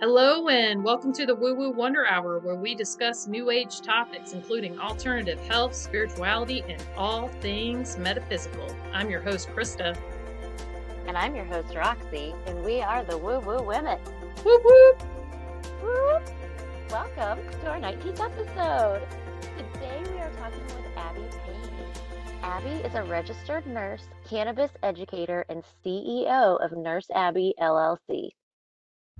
Hello, 0.00 0.48
and 0.48 0.82
welcome 0.82 1.12
to 1.12 1.26
the 1.26 1.34
Woo 1.34 1.54
Woo 1.54 1.72
Wonder 1.72 2.06
Hour, 2.06 2.38
where 2.38 2.54
we 2.54 2.74
discuss 2.74 3.26
new 3.26 3.50
age 3.50 3.82
topics, 3.82 4.32
including 4.32 4.80
alternative 4.80 5.38
health, 5.40 5.74
spirituality, 5.74 6.64
and 6.66 6.82
all 6.96 7.28
things 7.42 7.98
metaphysical. 7.98 8.74
I'm 8.94 9.10
your 9.10 9.20
host, 9.20 9.50
Krista. 9.50 9.94
And 11.06 11.18
I'm 11.18 11.36
your 11.36 11.44
host, 11.44 11.74
Roxy, 11.74 12.34
and 12.46 12.64
we 12.64 12.80
are 12.80 13.04
the 13.04 13.18
Woo 13.18 13.40
Woo 13.40 13.62
Women. 13.62 13.98
Woo 14.42 14.58
woo! 14.64 14.92
Woo! 15.82 16.18
Welcome 16.88 17.46
to 17.60 17.66
our 17.68 17.78
19th 17.78 18.20
episode. 18.20 19.06
Today 19.74 20.02
we 20.14 20.18
are 20.18 20.30
talking 20.30 20.64
with 20.64 20.96
Abby 20.96 21.24
Payne. 21.44 22.42
Abby 22.42 22.82
is 22.88 22.94
a 22.94 23.02
registered 23.02 23.66
nurse, 23.66 24.08
cannabis 24.26 24.70
educator, 24.82 25.44
and 25.50 25.62
CEO 25.84 26.58
of 26.64 26.72
Nurse 26.72 27.10
Abby 27.14 27.52
LLC. 27.60 28.30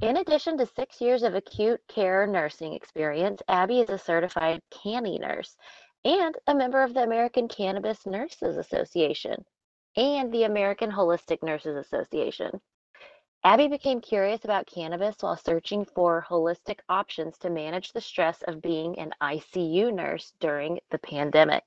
In 0.03 0.17
addition 0.17 0.57
to 0.57 0.65
six 0.65 0.99
years 1.03 1.23
of 1.23 1.35
acute 1.35 1.83
care 1.87 2.27
nursing 2.27 2.73
experience, 2.73 3.43
Abby 3.49 3.81
is 3.81 3.91
a 3.91 3.99
certified 3.99 4.63
CANNI 4.71 5.19
nurse 5.19 5.59
and 6.07 6.39
a 6.47 6.55
member 6.55 6.83
of 6.83 6.95
the 6.95 7.03
American 7.03 7.49
Cannabis 7.49 8.07
Nurses 8.07 8.57
Association 8.57 9.45
and 9.97 10.33
the 10.33 10.45
American 10.45 10.91
Holistic 10.91 11.43
Nurses 11.43 11.77
Association. 11.77 12.63
Abby 13.45 13.69
became 13.69 14.01
curious 14.01 14.43
about 14.43 14.67
cannabis 14.67 15.17
while 15.21 15.37
searching 15.37 15.85
for 15.85 16.25
holistic 16.27 16.79
options 16.89 17.37
to 17.37 17.51
manage 17.51 17.93
the 17.93 18.01
stress 18.01 18.41
of 18.43 18.63
being 18.63 18.99
an 18.99 19.13
ICU 19.21 19.93
nurse 19.93 20.33
during 20.41 20.81
the 20.91 20.99
pandemic. 20.99 21.65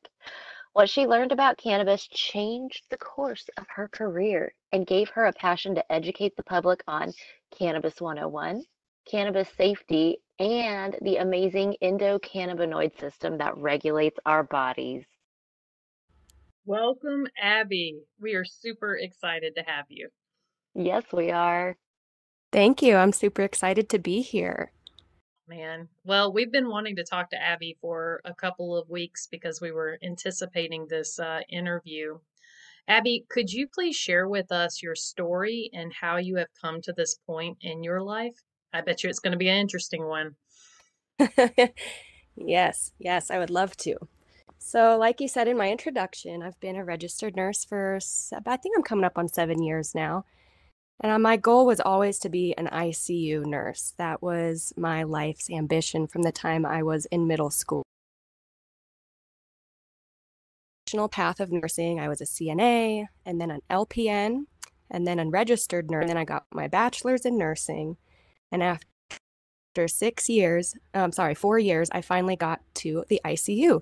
What 0.74 0.90
she 0.90 1.06
learned 1.06 1.32
about 1.32 1.58
cannabis 1.58 2.08
changed 2.08 2.90
the 2.90 2.98
course 2.98 3.48
of 3.58 3.68
her 3.70 3.88
career 3.88 4.56
and 4.72 4.88
gave 4.88 5.10
her 5.10 5.28
a 5.28 5.34
passion 5.34 5.76
to 5.76 5.92
educate 5.92 6.36
the 6.36 6.42
public 6.42 6.84
on 6.88 7.14
Cannabis 7.58 8.00
101, 8.00 8.64
cannabis 9.10 9.50
safety, 9.58 10.18
and 10.40 10.96
the 11.02 11.18
amazing 11.18 11.76
endocannabinoid 11.82 13.00
system 13.00 13.38
that 13.38 13.58
regulates 13.58 14.18
our 14.26 14.44
bodies. 14.44 15.06
Welcome, 16.66 17.28
Abby. 17.42 18.00
We 18.22 18.36
are 18.36 18.46
super 18.46 18.96
excited 18.96 19.56
to 19.56 19.64
have 19.64 19.86
you. 19.90 20.10
Yes, 20.74 21.04
we 21.12 21.30
are. 21.30 21.76
Thank 22.52 22.82
you. 22.82 22.96
I'm 22.96 23.12
super 23.12 23.42
excited 23.42 23.90
to 23.90 24.00
be 24.00 24.22
here. 24.22 24.72
Man, 25.48 25.90
well, 26.06 26.32
we've 26.32 26.52
been 26.52 26.70
wanting 26.70 26.96
to 26.96 27.04
talk 27.04 27.30
to 27.32 27.42
Abby 27.42 27.78
for 27.82 28.22
a 28.24 28.34
couple 28.34 28.78
of 28.78 28.90
weeks 28.90 29.28
because 29.30 29.60
we 29.60 29.72
were 29.72 30.00
anticipating 30.02 30.88
this 30.88 31.20
uh, 31.20 31.42
interview. 31.50 32.18
Abby, 32.88 33.26
could 33.30 33.52
you 33.52 33.68
please 33.68 33.96
share 33.96 34.28
with 34.28 34.52
us 34.52 34.84
your 34.84 34.96
story 34.96 35.70
and 35.74 35.94
how 35.94 36.18
you 36.18 36.36
have 36.36 36.50
come 36.62 36.82
to 36.82 36.94
this 36.94 37.16
point 37.26 37.58
in 37.62 37.84
your 37.84 38.02
life? 38.02 38.36
I 38.74 38.82
bet 38.82 39.04
you 39.04 39.10
it's 39.10 39.20
going 39.20 39.32
to 39.32 39.38
be 39.38 39.50
an 39.50 39.58
interesting 39.58 40.06
one. 40.06 40.36
yes, 42.36 42.92
yes, 43.00 43.32
I 43.32 43.40
would 43.40 43.50
love 43.50 43.78
to. 43.78 43.96
So, 44.58 44.98
like 44.98 45.22
you 45.22 45.28
said 45.28 45.48
in 45.48 45.58
my 45.58 45.70
introduction, 45.70 46.42
I've 46.42 46.60
been 46.60 46.76
a 46.76 46.84
registered 46.84 47.36
nurse 47.36 47.64
for, 47.64 48.00
I 48.46 48.58
think 48.58 48.76
I'm 48.76 48.84
coming 48.84 49.06
up 49.06 49.18
on 49.18 49.28
seven 49.28 49.62
years 49.62 49.94
now. 49.94 50.26
And 51.02 51.12
uh, 51.12 51.20
my 51.20 51.38
goal 51.38 51.66
was 51.66 51.80
always 51.80 52.18
to 52.20 52.30
be 52.30 52.54
an 52.58 52.68
ICU 52.68 53.46
nurse. 53.46 53.94
That 53.98 54.22
was 54.22 54.74
my 54.78 55.04
life's 55.04 55.50
ambition 55.50 56.08
from 56.08 56.22
the 56.22 56.32
time 56.32 56.66
I 56.66 56.82
was 56.82 57.06
in 57.08 57.28
middle 57.28 57.50
school. 57.50 57.84
Path 61.10 61.40
of 61.40 61.52
nursing, 61.52 62.00
I 62.00 62.08
was 62.08 62.22
a 62.22 62.26
CNA 62.26 63.08
and 63.26 63.40
then 63.40 63.52
an 63.52 63.62
LPN 63.70 64.46
and 64.90 65.08
then 65.08 65.20
a 65.20 65.28
registered 65.28 65.90
nurse. 65.90 66.04
And 66.04 66.10
then 66.10 66.18
I 66.18 66.26
got 66.26 66.46
my 66.52 66.68
bachelor's 66.68 67.26
in 67.26 67.38
nursing. 67.38 67.98
And 68.52 68.62
after 68.62 69.88
six 69.88 70.30
years, 70.30 70.76
I'm 70.94 71.06
um, 71.06 71.12
sorry, 71.12 71.36
four 71.36 71.60
years, 71.60 71.90
I 71.92 72.02
finally 72.02 72.36
got 72.36 72.62
to 72.76 73.04
the 73.10 73.20
ICU. 73.26 73.82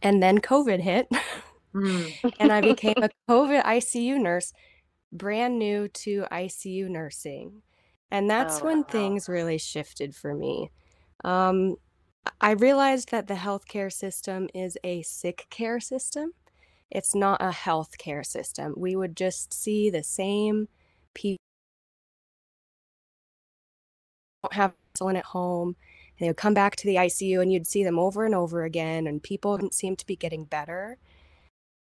And 0.00 0.22
then 0.22 0.38
COVID 0.38 0.80
hit. 0.80 1.08
Mm. 1.74 2.34
and 2.40 2.52
I 2.52 2.60
became 2.60 2.94
a 2.96 3.10
COVID 3.30 3.64
ICU 3.64 4.20
nurse 4.20 4.52
brand 5.12 5.58
new 5.58 5.88
to 5.88 6.26
ICU 6.32 6.88
nursing. 6.88 7.62
And 8.10 8.28
that's 8.28 8.60
oh, 8.60 8.66
when 8.66 8.78
wow. 8.78 8.86
things 8.88 9.28
really 9.28 9.58
shifted 9.58 10.14
for 10.14 10.34
me. 10.34 10.70
Um, 11.24 11.76
I 12.40 12.52
realized 12.52 13.10
that 13.10 13.26
the 13.26 13.34
healthcare 13.34 13.92
system 13.92 14.48
is 14.54 14.78
a 14.84 15.02
sick 15.02 15.46
care 15.50 15.80
system. 15.80 16.32
It's 16.90 17.14
not 17.14 17.40
a 17.40 17.50
healthcare 17.50 18.24
system. 18.24 18.74
We 18.76 18.94
would 18.94 19.16
just 19.16 19.52
see 19.52 19.90
the 19.90 20.02
same 20.02 20.68
people 21.14 21.38
don't 24.42 24.52
have 24.52 24.74
insulin 24.94 25.16
at 25.16 25.24
home. 25.26 25.76
And 26.18 26.26
they 26.26 26.28
would 26.28 26.36
come 26.36 26.54
back 26.54 26.76
to 26.76 26.86
the 26.86 26.96
ICU 26.96 27.40
and 27.40 27.52
you'd 27.52 27.66
see 27.66 27.82
them 27.82 27.98
over 27.98 28.24
and 28.24 28.34
over 28.34 28.64
again, 28.64 29.06
and 29.06 29.22
people 29.22 29.56
didn't 29.56 29.74
seem 29.74 29.96
to 29.96 30.06
be 30.06 30.16
getting 30.16 30.44
better. 30.44 30.98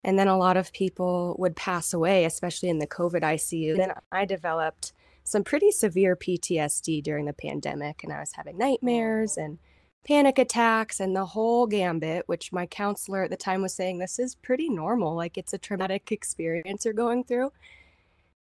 And 0.03 0.17
then 0.19 0.27
a 0.27 0.37
lot 0.37 0.57
of 0.57 0.73
people 0.73 1.35
would 1.39 1.55
pass 1.55 1.93
away, 1.93 2.25
especially 2.25 2.69
in 2.69 2.79
the 2.79 2.87
COVID 2.87 3.21
ICU. 3.21 3.75
Then 3.77 3.93
I 4.11 4.25
developed 4.25 4.93
some 5.23 5.43
pretty 5.43 5.71
severe 5.71 6.15
PTSD 6.15 7.03
during 7.03 7.25
the 7.25 7.33
pandemic, 7.33 8.03
and 8.03 8.13
I 8.13 8.19
was 8.19 8.33
having 8.33 8.55
oh. 8.55 8.59
nightmares 8.59 9.37
and 9.37 9.59
panic 10.05 10.37
attacks 10.37 10.99
and 10.99 11.15
the 11.15 11.25
whole 11.25 11.67
gambit, 11.67 12.23
which 12.27 12.51
my 12.51 12.65
counselor 12.65 13.23
at 13.23 13.29
the 13.29 13.37
time 13.37 13.61
was 13.61 13.73
saying 13.73 13.97
this 13.97 14.19
is 14.19 14.35
pretty 14.35 14.69
normal. 14.69 15.15
Like 15.15 15.37
it's 15.37 15.53
a 15.53 15.57
traumatic 15.57 16.11
experience 16.11 16.85
you're 16.85 16.93
going 16.93 17.23
through. 17.23 17.51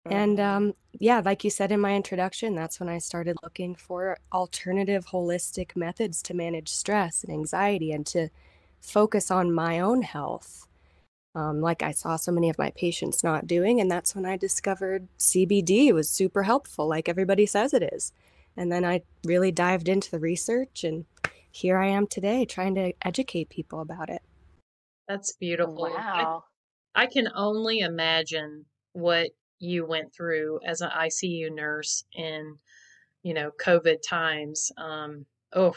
And 0.07 0.39
mm-hmm. 0.39 0.65
um, 0.67 0.75
yeah, 0.99 1.23
like 1.25 1.45
you 1.45 1.51
said 1.51 1.71
in 1.71 1.81
my 1.81 1.95
introduction, 1.95 2.55
that's 2.55 2.81
when 2.81 2.89
I 2.89 2.99
started 2.99 3.37
looking 3.43 3.75
for 3.77 4.19
alternative 4.33 5.07
holistic 5.07 5.77
methods 5.77 6.23
to 6.23 6.35
manage 6.35 6.69
stress 6.69 7.23
and 7.23 7.33
anxiety 7.33 7.93
and 7.93 8.05
to 8.09 8.29
focus 8.81 9.31
on 9.31 9.53
my 9.53 9.79
own 9.79 10.03
health 10.03 10.67
um, 11.35 11.61
like 11.61 11.83
I 11.83 11.93
saw 11.93 12.17
so 12.17 12.31
many 12.31 12.51
of 12.51 12.59
my 12.59 12.71
patients 12.71 13.25
not 13.25 13.47
doing. 13.47 13.81
And 13.81 13.91
that's 13.91 14.15
when 14.15 14.27
I 14.27 14.37
discovered 14.37 15.09
CBD 15.19 15.93
was 15.93 16.09
super 16.09 16.43
helpful, 16.43 16.87
like 16.87 17.09
everybody 17.09 17.47
says 17.47 17.73
it 17.73 17.83
is. 17.93 18.13
And 18.57 18.71
then 18.71 18.85
I 18.85 19.03
really 19.25 19.51
dived 19.51 19.89
into 19.89 20.11
the 20.11 20.19
research, 20.19 20.85
and 20.85 21.07
here 21.53 21.79
I 21.79 21.89
am 21.89 22.07
today 22.07 22.45
trying 22.45 22.75
to 22.77 22.93
educate 23.03 23.51
people 23.51 23.81
about 23.81 24.09
it. 24.09 24.23
That's 25.09 25.35
beautiful. 25.35 25.91
Wow. 25.95 26.45
I, 26.95 27.03
I 27.03 27.07
can 27.07 27.29
only 27.35 27.81
imagine 27.81 28.65
what 28.93 29.31
you 29.59 29.87
went 29.87 30.15
through 30.15 30.61
as 30.67 30.81
an 30.81 30.91
ICU 30.91 31.55
nurse 31.55 32.05
in, 32.15 32.57
you 33.23 33.35
know, 33.35 33.51
COVID 33.65 33.99
times. 34.07 34.73
Um, 34.77 35.27
oh, 35.53 35.75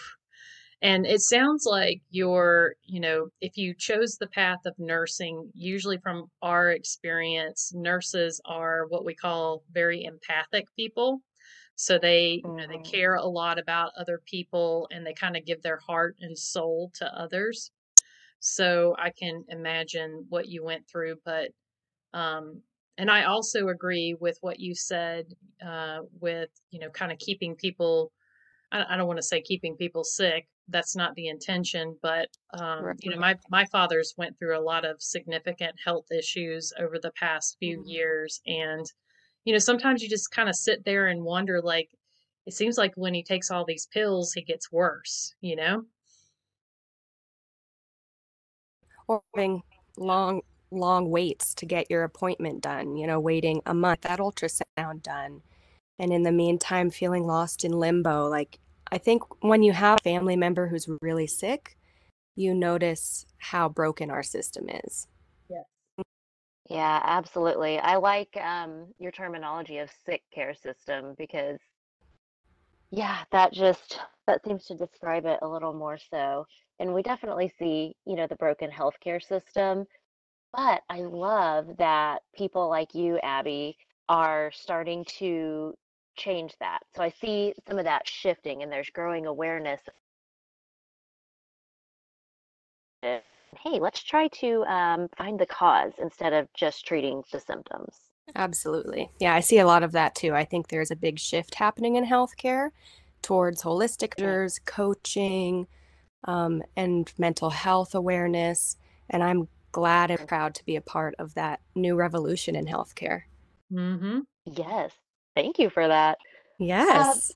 and 0.82 1.06
it 1.06 1.22
sounds 1.22 1.66
like 1.66 2.02
you're, 2.10 2.76
you 2.84 3.00
know, 3.00 3.30
if 3.42 3.58
you 3.58 3.74
chose 3.78 4.18
the 4.18 4.28
path 4.28 4.60
of 4.66 4.76
nursing, 4.78 5.52
usually 5.54 5.98
from 5.98 6.30
our 6.42 6.72
experience, 6.72 7.72
nurses 7.74 8.42
are 8.46 8.86
what 8.90 9.06
we 9.06 9.16
call 9.16 9.64
very 9.72 10.04
empathic 10.04 10.68
people. 10.76 11.22
So 11.76 12.00
they, 12.00 12.42
you 12.44 12.56
know, 12.56 12.68
they 12.68 12.76
mm-hmm. 12.76 12.92
care 12.92 13.16
a 13.16 13.26
lot 13.26 13.60
about 13.60 13.92
other 14.00 14.22
people 14.26 14.88
and 14.92 15.06
they 15.06 15.14
kind 15.14 15.36
of 15.36 15.46
give 15.46 15.62
their 15.62 15.78
heart 15.78 16.16
and 16.22 16.38
soul 16.38 16.92
to 16.96 17.06
others. 17.06 17.72
So 18.40 18.96
I 18.98 19.12
can 19.12 19.44
imagine 19.50 20.26
what 20.30 20.48
you 20.48 20.64
went 20.64 20.88
through, 20.88 21.18
but 21.26 21.50
um, 22.14 22.62
and 22.98 23.12
I 23.12 23.24
also 23.24 23.68
agree 23.68 24.16
with 24.20 24.38
what 24.40 24.60
you 24.60 24.74
said 24.74 25.26
uh, 25.66 26.00
with 26.22 26.50
you 26.72 26.80
know 26.80 26.90
kind 26.90 27.12
of 27.12 27.20
keeping 27.20 27.56
people. 27.56 28.12
I, 28.72 28.86
I 28.90 28.98
don't 28.98 29.08
want 29.08 29.18
to 29.18 29.24
say 29.24 29.42
keeping 29.42 29.76
people 29.76 30.04
sick, 30.04 30.48
that's 30.68 30.96
not 30.96 31.14
the 31.16 31.28
intention 31.28 31.98
but 32.02 32.30
um, 32.54 32.84
right. 32.84 32.96
you 33.02 33.12
know 33.12 33.20
my 33.20 33.36
my 33.50 33.66
father's 33.66 34.14
went 34.18 34.38
through 34.38 34.58
a 34.58 34.62
lot 34.62 34.86
of 34.86 35.02
significant 35.02 35.76
health 35.84 36.06
issues 36.12 36.74
over 36.80 36.98
the 37.02 37.12
past 37.20 37.58
few 37.60 37.80
mm-hmm. 37.80 37.88
years 37.90 38.42
and 38.46 38.86
you 39.46 39.54
know 39.54 39.60
sometimes 39.60 40.02
you 40.02 40.10
just 40.10 40.32
kind 40.32 40.50
of 40.50 40.56
sit 40.56 40.84
there 40.86 41.08
and 41.08 41.24
wonder 41.24 41.62
like 41.62 41.90
it 42.46 42.54
seems 42.54 42.78
like 42.78 42.94
when 42.96 43.14
he 43.14 43.24
takes 43.24 43.50
all 43.50 43.66
these 43.66 43.88
pills 43.88 44.34
he 44.34 44.42
gets 44.42 44.72
worse 44.72 45.34
you 45.42 45.56
know 45.56 45.84
or 49.08 49.22
having 49.34 49.64
long 49.98 50.42
long 50.72 51.10
waits 51.10 51.54
to 51.54 51.66
get 51.66 51.90
your 51.90 52.04
appointment 52.04 52.62
done 52.62 52.98
you 52.98 53.08
know 53.08 53.20
waiting 53.20 53.62
a 53.66 53.74
month 53.74 54.02
that 54.02 54.20
ultrasound 54.20 55.02
done 55.02 55.42
and 56.00 56.12
in 56.12 56.24
the 56.24 56.32
meantime 56.32 56.90
feeling 56.90 57.24
lost 57.24 57.64
in 57.64 57.72
limbo 57.72 58.28
like 58.28 58.60
I 58.92 58.98
think 58.98 59.24
when 59.44 59.64
you 59.64 59.74
have 59.74 59.98
a 60.00 60.04
family 60.04 60.36
member 60.36 60.68
who's 60.68 60.88
really 61.02 61.28
sick, 61.28 61.78
you 62.36 62.54
notice 62.54 63.26
how 63.38 63.68
broken 63.70 64.12
our 64.12 64.24
system 64.24 64.70
is. 64.70 65.08
Yeah. 66.70 67.02
Absolutely. 67.04 67.80
I 67.80 67.96
like 67.98 68.36
um, 68.38 68.88
your 69.00 69.12
terminology 69.12 69.78
of 69.80 69.90
sick 70.06 70.24
care 70.34 70.54
system 70.56 71.16
because, 71.18 71.60
yeah, 72.92 73.24
that 73.32 73.54
just 73.54 74.00
that 74.28 74.44
seems 74.46 74.66
to 74.66 74.76
describe 74.76 75.26
it 75.26 75.40
a 75.42 75.48
little 75.48 75.74
more 75.74 75.98
so. 75.98 76.48
And 76.80 76.94
we 76.94 77.04
definitely 77.04 77.52
see, 77.60 77.96
you 78.06 78.16
know, 78.16 78.28
the 78.28 78.36
broken 78.36 78.72
healthcare 78.72 79.22
system. 79.24 79.86
But 80.54 80.82
I 80.90 81.02
love 81.02 81.78
that 81.78 82.24
people 82.36 82.70
like 82.70 82.96
you, 82.96 83.20
Abby, 83.20 83.78
are 84.10 84.52
starting 84.54 85.06
to 85.20 85.76
change 86.18 86.56
that. 86.60 86.80
So 86.96 87.04
I 87.04 87.10
see 87.10 87.54
some 87.68 87.78
of 87.80 87.86
that 87.86 88.08
shifting 88.08 88.64
and 88.64 88.72
there's 88.72 88.90
growing 88.90 89.26
awareness. 89.28 89.82
Hey, 93.64 93.80
let's 93.80 94.04
try 94.04 94.28
to 94.28 94.64
um, 94.66 95.08
find 95.18 95.40
the 95.40 95.46
cause 95.46 95.94
instead 96.00 96.34
of 96.34 96.48
just 96.54 96.86
treating 96.86 97.24
the 97.32 97.40
symptoms. 97.40 97.96
Absolutely. 98.36 99.12
Yeah, 99.20 99.34
I 99.36 99.40
see 99.40 99.60
a 99.60 99.68
lot 99.68 99.84
of 99.84 99.92
that 99.94 100.16
too. 100.16 100.34
I 100.34 100.46
think 100.46 100.68
there's 100.68 100.92
a 100.92 100.96
big 100.96 101.20
shift 101.20 101.56
happening 101.56 101.96
in 101.96 102.06
healthcare 102.06 102.72
towards 103.22 103.64
holistic 103.64 104.20
measures, 104.20 104.60
coaching, 104.66 105.68
um, 106.26 106.64
and 106.76 107.12
mental 107.18 107.50
health 107.50 107.96
awareness. 107.96 108.78
And 109.10 109.24
I'm 109.24 109.48
glad 109.72 110.12
and 110.12 110.28
proud 110.28 110.56
to 110.56 110.66
be 110.66 110.76
a 110.76 110.82
part 110.82 111.16
of 111.20 111.34
that 111.36 111.62
new 111.76 111.96
revolution 111.96 112.56
in 112.56 112.66
healthcare. 112.66 113.24
Mm-hmm. 113.72 114.20
Yes, 114.46 114.92
thank 115.36 115.60
you 115.60 115.70
for 115.70 115.88
that. 115.88 116.18
Um, 116.60 116.68
Yes. 116.68 117.32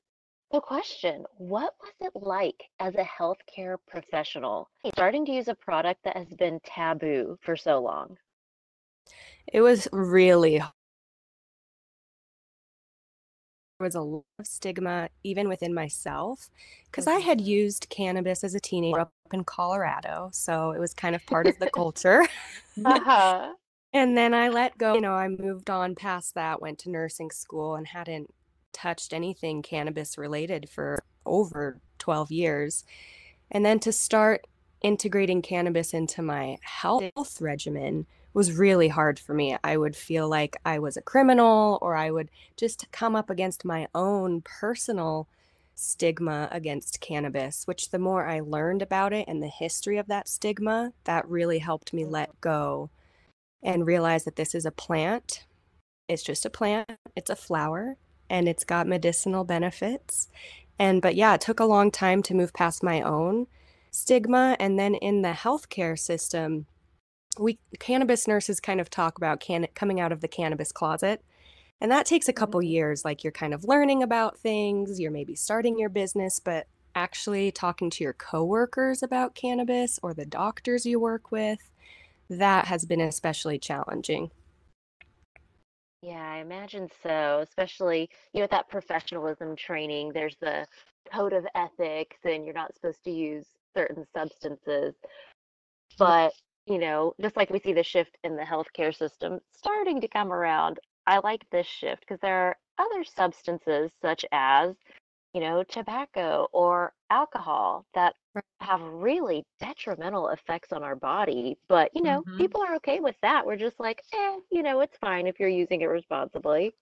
The 0.51 0.61
question, 0.61 1.25
what 1.37 1.75
was 1.81 1.93
it 2.01 2.15
like 2.15 2.69
as 2.79 2.93
a 2.93 3.03
healthcare 3.03 3.77
professional 3.87 4.69
starting 4.93 5.25
to 5.25 5.31
use 5.31 5.47
a 5.47 5.55
product 5.55 6.03
that 6.03 6.15
has 6.17 6.31
been 6.35 6.59
taboo 6.59 7.39
for 7.41 7.55
so 7.57 7.79
long? 7.81 8.17
It 9.51 9.61
was 9.61 9.87
really 9.91 10.61
there 13.79 13.85
was 13.85 13.95
a 13.95 14.01
lot 14.01 14.25
of 14.37 14.47
stigma 14.47 15.09
even 15.23 15.47
within 15.47 15.73
myself 15.73 16.49
because 16.85 17.07
I 17.07 17.15
Mhm. 17.15 17.23
had 17.23 17.41
used 17.41 17.87
cannabis 17.89 18.43
as 18.43 18.53
a 18.53 18.59
teenager 18.59 18.99
up 18.99 19.13
in 19.31 19.43
Colorado, 19.43 20.29
so 20.33 20.71
it 20.71 20.79
was 20.79 20.93
kind 20.93 21.15
of 21.15 21.25
part 21.25 21.47
of 21.47 21.59
the 21.59 21.67
culture. 21.73 22.25
Uh-huh. 22.83 23.53
And 23.93 24.17
then 24.17 24.33
I 24.33 24.49
let 24.49 24.77
go, 24.77 24.93
you 24.95 25.01
know, 25.01 25.13
I 25.13 25.27
moved 25.27 25.69
on 25.69 25.95
past 25.95 26.35
that, 26.35 26.61
went 26.61 26.79
to 26.79 26.89
nursing 26.89 27.31
school 27.31 27.75
and 27.75 27.87
hadn't 27.87 28.33
touched 28.73 29.13
anything 29.13 29.61
cannabis 29.61 30.17
related 30.17 30.69
for 30.69 30.99
over 31.25 31.79
12 31.99 32.31
years. 32.31 32.85
And 33.51 33.65
then 33.65 33.79
to 33.79 33.91
start 33.91 34.47
integrating 34.81 35.41
cannabis 35.41 35.93
into 35.93 36.21
my 36.21 36.57
health 36.61 37.41
regimen 37.41 38.05
was 38.33 38.53
really 38.53 38.87
hard 38.87 39.19
for 39.19 39.33
me. 39.33 39.57
I 39.63 39.77
would 39.77 39.95
feel 39.95 40.29
like 40.29 40.55
I 40.63 40.79
was 40.79 40.95
a 40.95 41.01
criminal, 41.01 41.79
or 41.81 41.95
I 41.95 42.11
would 42.11 42.29
just 42.55 42.91
come 42.91 43.15
up 43.15 43.29
against 43.29 43.65
my 43.65 43.87
own 43.95 44.41
personal 44.41 45.27
stigma 45.75 46.47
against 46.51 46.99
cannabis, 46.99 47.65
which 47.65 47.89
the 47.89 47.99
more 47.99 48.27
I 48.27 48.41
learned 48.41 48.81
about 48.81 49.13
it 49.13 49.27
and 49.27 49.41
the 49.41 49.47
history 49.47 49.97
of 49.97 50.07
that 50.07 50.27
stigma, 50.27 50.93
that 51.05 51.27
really 51.27 51.59
helped 51.59 51.93
me 51.93 52.05
let 52.05 52.39
go 52.41 52.89
and 53.63 53.87
realize 53.87 54.25
that 54.25 54.35
this 54.35 54.53
is 54.53 54.65
a 54.65 54.71
plant. 54.71 55.45
It's 56.07 56.23
just 56.23 56.45
a 56.45 56.49
plant, 56.49 56.89
it's 57.15 57.29
a 57.29 57.35
flower, 57.35 57.97
and 58.29 58.47
it's 58.47 58.63
got 58.63 58.87
medicinal 58.87 59.43
benefits. 59.43 60.29
And 60.77 61.01
but 61.01 61.15
yeah, 61.15 61.35
it 61.35 61.41
took 61.41 61.59
a 61.59 61.65
long 61.65 61.91
time 61.91 62.23
to 62.23 62.33
move 62.33 62.53
past 62.53 62.83
my 62.83 63.01
own 63.01 63.47
stigma. 63.91 64.55
And 64.59 64.79
then 64.79 64.95
in 64.95 65.21
the 65.21 65.29
healthcare 65.29 65.97
system, 65.97 66.67
we 67.37 67.59
cannabis 67.79 68.27
nurses 68.27 68.59
kind 68.59 68.81
of 68.81 68.89
talk 68.89 69.17
about 69.17 69.39
can 69.39 69.67
coming 69.75 69.99
out 69.99 70.11
of 70.11 70.21
the 70.21 70.27
cannabis 70.27 70.71
closet. 70.71 71.23
And 71.81 71.91
that 71.91 72.05
takes 72.05 72.27
a 72.27 72.31
mm-hmm. 72.31 72.39
couple 72.39 72.61
years. 72.61 73.05
Like 73.05 73.23
you're 73.23 73.31
kind 73.31 73.53
of 73.53 73.63
learning 73.63 74.03
about 74.03 74.37
things, 74.37 74.99
you're 74.99 75.11
maybe 75.11 75.35
starting 75.35 75.79
your 75.79 75.89
business, 75.89 76.39
but 76.39 76.67
actually 76.95 77.51
talking 77.51 77.89
to 77.89 78.03
your 78.03 78.13
coworkers 78.13 79.03
about 79.03 79.35
cannabis 79.35 79.99
or 80.01 80.13
the 80.13 80.25
doctors 80.25 80.85
you 80.85 80.99
work 80.99 81.31
with, 81.31 81.59
that 82.29 82.65
has 82.65 82.85
been 82.85 83.01
especially 83.01 83.59
challenging. 83.59 84.31
Yeah, 86.01 86.31
I 86.33 86.37
imagine 86.37 86.89
so, 87.03 87.39
especially, 87.41 88.09
you 88.33 88.39
know, 88.39 88.43
with 88.43 88.51
that 88.51 88.69
professionalism 88.69 89.55
training, 89.55 90.11
there's 90.13 90.37
the 90.39 90.65
code 91.13 91.33
of 91.33 91.45
ethics 91.55 92.17
and 92.23 92.45
you're 92.45 92.53
not 92.53 92.73
supposed 92.73 93.03
to 93.03 93.11
use 93.11 93.45
certain 93.75 94.05
substances. 94.15 94.95
But, 95.97 96.33
you 96.65 96.77
know, 96.79 97.13
just 97.19 97.35
like 97.35 97.49
we 97.49 97.59
see 97.59 97.73
the 97.73 97.83
shift 97.83 98.17
in 98.23 98.37
the 98.37 98.43
healthcare 98.43 98.95
system 98.95 99.39
starting 99.53 99.99
to 100.01 100.07
come 100.07 100.31
around, 100.31 100.79
I 101.05 101.19
like 101.19 101.43
this 101.51 101.67
shift 101.67 102.01
because 102.01 102.19
there 102.21 102.47
are 102.47 102.57
other 102.77 103.03
substances 103.03 103.91
such 104.01 104.23
as, 104.31 104.75
you 105.33 105.41
know, 105.41 105.63
tobacco 105.63 106.47
or 106.53 106.93
alcohol 107.09 107.85
that 107.93 108.15
Right. 108.33 108.43
have 108.61 108.81
really 108.81 109.45
detrimental 109.59 110.29
effects 110.29 110.73
on 110.73 110.83
our 110.83 110.95
body. 110.95 111.57
But, 111.69 111.91
you 111.95 112.01
know, 112.01 112.25
Mm-hmm. 112.25 112.37
people 112.37 112.61
are 112.61 112.75
okay 112.75 112.99
with 112.99 113.15
that. 113.21 113.45
We're 113.45 113.55
just 113.57 113.79
like, 113.79 114.03
eh, 114.13 114.37
you 114.51 114.63
know, 114.63 114.81
it's 114.81 114.97
fine 114.97 115.27
if 115.27 115.39
you're 115.39 115.49
using 115.49 115.81
it 115.81 115.85
responsibly. 115.85 116.73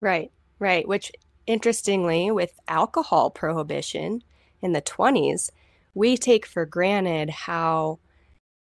Right, 0.00 0.30
right. 0.58 0.86
Which, 0.86 1.12
interestingly, 1.46 2.30
with 2.30 2.58
alcohol 2.68 3.30
prohibition 3.30 4.22
in 4.62 4.72
the 4.72 4.80
20s, 4.82 5.50
we 5.94 6.16
take 6.16 6.46
for 6.46 6.64
granted 6.66 7.30
how 7.30 7.98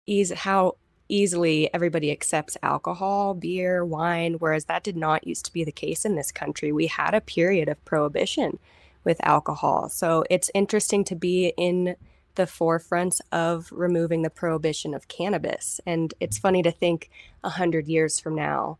easy 0.06 0.34
how 0.34 0.76
easily 1.08 1.72
everybody 1.74 2.10
accepts 2.12 2.56
alcohol, 2.62 3.34
beer, 3.34 3.84
wine, 3.84 4.34
whereas 4.34 4.66
that 4.66 4.84
did 4.84 4.96
not 4.96 5.26
used 5.26 5.44
to 5.46 5.52
be 5.52 5.64
the 5.64 5.72
case 5.72 6.04
in 6.04 6.16
this 6.16 6.32
country. 6.32 6.72
We 6.72 6.86
had 6.88 7.14
a 7.14 7.20
period 7.22 7.68
of 7.68 7.84
prohibition 7.84 8.58
with 9.04 9.24
alcohol. 9.24 9.88
So 9.88 10.24
it's 10.30 10.50
interesting 10.54 11.04
to 11.04 11.14
be 11.14 11.52
in 11.56 11.96
the 12.34 12.46
forefront 12.46 13.20
of 13.32 13.68
removing 13.72 14.22
the 14.22 14.30
prohibition 14.30 14.94
of 14.94 15.08
cannabis. 15.08 15.80
And 15.86 16.14
it's 16.20 16.38
funny 16.38 16.62
to 16.62 16.70
think 16.70 17.10
a 17.42 17.50
hundred 17.50 17.88
years 17.88 18.20
from 18.20 18.34
now 18.34 18.78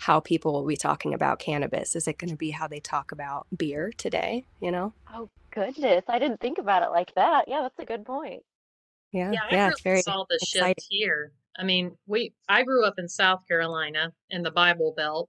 how 0.00 0.20
people 0.20 0.52
will 0.52 0.66
be 0.66 0.76
talking 0.76 1.14
about 1.14 1.38
cannabis. 1.38 1.94
Is 1.96 2.08
it 2.08 2.18
going 2.18 2.30
to 2.30 2.36
be 2.36 2.50
how 2.50 2.66
they 2.66 2.80
talk 2.80 3.12
about 3.12 3.46
beer 3.56 3.92
today? 3.96 4.46
You 4.60 4.70
know? 4.72 4.92
Oh, 5.12 5.28
goodness. 5.50 6.04
I 6.08 6.18
didn't 6.18 6.40
think 6.40 6.58
about 6.58 6.82
it 6.82 6.90
like 6.90 7.14
that. 7.14 7.44
Yeah, 7.48 7.62
that's 7.62 7.78
a 7.78 7.84
good 7.84 8.04
point. 8.04 8.42
Yeah, 9.12 9.32
Yeah, 9.32 9.40
I 9.50 9.54
yeah, 9.54 9.66
really 9.68 9.80
very 9.82 10.02
saw 10.02 10.24
the 10.28 10.36
exciting. 10.36 10.74
shift 10.78 10.86
here. 10.90 11.32
I 11.56 11.62
mean, 11.62 11.96
we 12.06 12.34
I 12.48 12.64
grew 12.64 12.84
up 12.84 12.94
in 12.98 13.08
South 13.08 13.46
Carolina 13.46 14.12
in 14.30 14.42
the 14.42 14.50
Bible 14.50 14.92
Belt. 14.96 15.28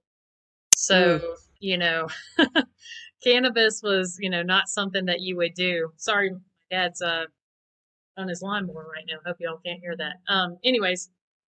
Mm, 0.90 1.20
So, 1.20 1.34
you 1.60 1.78
know, 1.78 2.08
cannabis 3.26 3.82
was, 3.82 4.16
you 4.20 4.30
know, 4.30 4.42
not 4.42 4.68
something 4.68 5.06
that 5.06 5.20
you 5.20 5.36
would 5.36 5.54
do. 5.54 5.90
Sorry, 5.96 6.30
my 6.30 6.38
dad's 6.70 7.02
uh 7.02 7.24
on 8.16 8.28
his 8.28 8.42
lawnmower 8.42 8.86
right 8.94 9.04
now. 9.10 9.18
Hope 9.26 9.36
y'all 9.40 9.60
can't 9.64 9.80
hear 9.80 9.96
that. 9.96 10.16
Um, 10.28 10.56
anyways, 10.64 11.10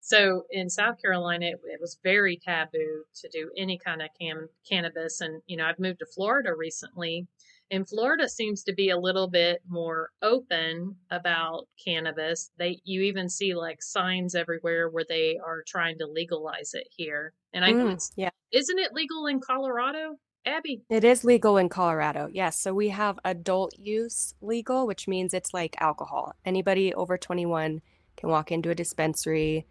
so 0.02 0.44
in 0.52 0.70
South 0.70 1.02
Carolina, 1.02 1.48
it, 1.48 1.60
it 1.66 1.82
was 1.82 2.00
very 2.04 2.40
taboo 2.44 3.04
to 3.22 3.30
do 3.30 3.52
any 3.58 3.78
kind 3.78 4.02
of 4.02 4.10
cam- 4.20 4.50
cannabis. 4.68 5.22
And, 5.22 5.42
you 5.48 5.58
know, 5.58 5.66
I've 5.66 5.80
moved 5.80 6.00
to 6.00 6.06
Florida 6.06 6.56
recently, 6.56 7.28
and 7.70 7.88
Florida 7.88 8.28
seems 8.30 8.64
to 8.64 8.74
be 8.74 8.90
a 8.90 8.98
little 8.98 9.28
bit 9.28 9.62
more 9.68 10.10
open 10.22 10.96
about 11.12 11.68
cannabis. 11.84 12.52
They, 12.58 12.80
you 12.86 13.02
even 13.02 13.30
see 13.30 13.54
like 13.54 13.84
signs 13.84 14.34
everywhere 14.34 14.90
where 14.90 15.06
they 15.08 15.38
are 15.46 15.64
trying 15.68 15.98
to 16.00 16.08
legalize 16.08 16.74
it 16.74 16.88
here. 16.90 17.34
And 17.54 17.66
I 17.66 17.72
know 17.72 17.88
mm, 17.88 18.12
yeah. 18.16 18.30
isn't 18.52 18.80
it 18.80 18.94
legal 18.94 19.28
in 19.28 19.42
Colorado, 19.42 20.18
Abby? 20.48 20.82
It 20.90 21.04
is 21.04 21.24
legal 21.24 21.58
in 21.58 21.70
Colorado. 21.70 22.30
Yes. 22.32 22.60
So 22.60 22.74
we 22.74 22.90
have 22.90 23.20
adult 23.26 23.78
use 23.78 24.34
legal, 24.42 24.88
which 24.88 25.08
means 25.08 25.34
it's 25.34 25.54
like 25.54 25.76
alcohol. 25.80 26.36
Anybody 26.46 26.94
over 26.94 27.18
21 27.18 27.82
can 28.16 28.30
walk 28.30 28.52
into 28.52 28.70
a 28.70 28.76
dispensary 28.76 29.66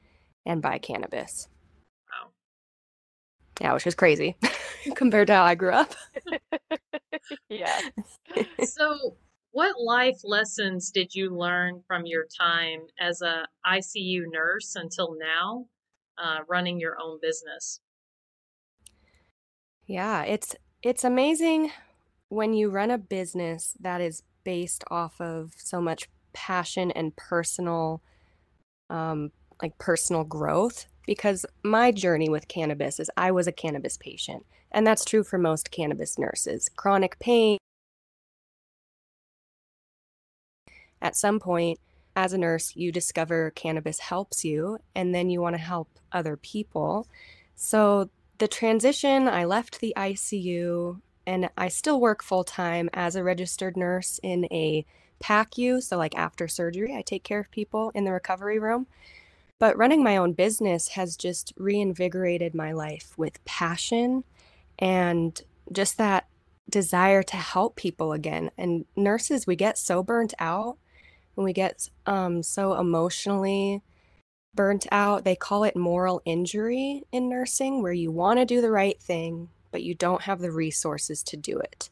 and 0.45 0.62
buy 0.62 0.78
cannabis. 0.78 1.49
Wow. 2.11 2.30
Yeah, 3.61 3.73
which 3.75 3.87
is 3.87 3.95
crazy 3.95 4.37
compared 4.95 5.26
to 5.28 5.35
how 5.35 5.45
I 5.45 5.54
grew 5.54 5.73
up. 5.73 5.95
Yeah. 7.49 7.80
So, 8.64 9.16
what 9.52 9.80
life 9.80 10.21
lessons 10.23 10.90
did 10.90 11.14
you 11.14 11.30
learn 11.30 11.83
from 11.87 12.04
your 12.04 12.26
time 12.26 12.80
as 13.00 13.23
a 13.23 13.47
ICU 13.66 14.25
nurse 14.30 14.76
until 14.76 15.16
now, 15.18 15.66
uh, 16.18 16.40
running 16.49 16.78
your 16.78 16.97
own 17.00 17.18
business? 17.21 17.80
Yeah, 19.87 20.25
it's 20.25 20.54
it's 20.87 21.02
amazing 21.02 21.73
when 22.28 22.55
you 22.55 22.71
run 22.71 22.93
a 22.93 22.99
business 22.99 23.75
that 23.81 24.00
is 24.00 24.23
based 24.45 24.85
off 24.88 25.21
of 25.21 25.52
so 25.57 25.81
much 25.81 26.09
passion 26.33 26.93
and 26.93 27.16
personal 27.16 28.00
um 28.88 29.33
like 29.61 29.76
personal 29.78 30.23
growth 30.23 30.87
because 31.05 31.45
my 31.64 31.90
journey 31.90 32.28
with 32.28 32.47
cannabis 32.47 33.00
is 33.00 33.11
I 33.16 33.33
was 33.33 33.49
a 33.49 33.52
cannabis 33.52 33.97
patient 33.97 34.47
and 34.71 34.87
that's 34.87 35.05
true 35.05 35.25
for 35.25 35.38
most 35.38 35.73
cannabis 35.73 36.19
nurses. 36.19 36.69
Chronic 36.76 37.19
pain 37.19 37.59
at 41.02 41.16
some 41.16 41.40
point 41.40 41.81
as 42.14 42.33
a 42.33 42.38
nurse 42.38 42.76
you 42.76 42.93
discover 42.93 43.50
cannabis 43.50 43.99
helps 43.99 44.45
you 44.45 44.78
and 44.95 45.12
then 45.12 45.31
you 45.31 45.40
want 45.40 45.55
to 45.55 45.62
help 45.62 45.88
other 46.12 46.37
people. 46.37 47.09
So 47.57 48.09
the 48.38 48.49
transition, 48.49 49.28
I 49.28 49.45
left 49.45 49.81
the 49.81 49.95
ICU 49.97 51.00
and 51.26 51.49
I 51.57 51.69
still 51.69 52.00
work 52.00 52.23
full 52.23 52.45
time 52.45 52.88
as 52.93 53.16
a 53.16 53.25
registered 53.25 53.76
nurse 53.76 54.21
in 54.23 54.47
a 54.47 54.85
PACU. 55.21 55.83
So, 55.83 55.97
like 55.97 56.14
after 56.14 56.47
surgery, 56.49 56.95
I 56.95 57.02
take 57.02 57.25
care 57.25 57.40
of 57.40 57.50
people 57.50 57.90
in 57.95 58.05
the 58.05 58.12
recovery 58.12 58.59
room. 58.59 58.87
But 59.59 59.76
running 59.76 60.05
my 60.05 60.19
own 60.19 60.35
business 60.35 60.88
has 60.88 61.16
just 61.16 61.52
reinvigorated 61.57 62.55
my 62.55 62.73
life 62.73 63.14
with 63.16 63.43
passion 63.47 64.25
and 64.78 65.40
just 65.73 65.97
that 65.97 66.28
desire 66.69 67.23
to 67.23 67.37
help 67.37 67.76
people 67.76 68.12
again. 68.12 68.50
And 68.59 68.85
nurses, 68.97 69.47
we 69.47 69.57
get 69.57 69.78
so 69.78 70.02
burnt 70.02 70.35
out 70.38 70.76
and 71.37 71.45
we 71.45 71.52
get 71.52 71.88
um, 72.05 72.43
so 72.43 72.75
emotionally 72.75 73.83
burnt 74.57 74.87
out. 74.91 75.25
They 75.25 75.37
call 75.37 75.65
it 75.65 75.77
moral 75.77 76.23
injury 76.25 77.05
in 77.13 77.29
nursing, 77.29 77.83
where 77.83 77.93
you 77.93 78.11
want 78.11 78.41
to 78.41 78.45
do 78.45 78.61
the 78.61 78.71
right 78.71 79.01
thing, 79.01 79.51
but 79.71 79.83
you 79.83 79.95
don't 79.95 80.23
have 80.23 80.41
the 80.41 80.51
resources 80.51 81.23
to 81.25 81.37
do 81.37 81.59
it. 81.59 81.91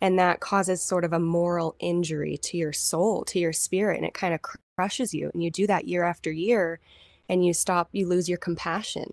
And 0.00 0.18
that 0.18 0.40
causes 0.40 0.82
sort 0.82 1.04
of 1.04 1.12
a 1.12 1.20
moral 1.20 1.76
injury 1.78 2.36
to 2.38 2.56
your 2.56 2.72
soul, 2.72 3.24
to 3.26 3.38
your 3.38 3.52
spirit, 3.52 3.98
and 3.98 4.06
it 4.06 4.14
kind 4.14 4.34
of 4.34 4.40
crushes 4.76 5.14
you. 5.14 5.30
And 5.32 5.42
you 5.42 5.50
do 5.50 5.66
that 5.66 5.88
year 5.88 6.04
after 6.04 6.32
year, 6.32 6.80
and 7.28 7.46
you 7.46 7.54
stop, 7.54 7.88
you 7.92 8.06
lose 8.08 8.28
your 8.28 8.38
compassion. 8.38 9.12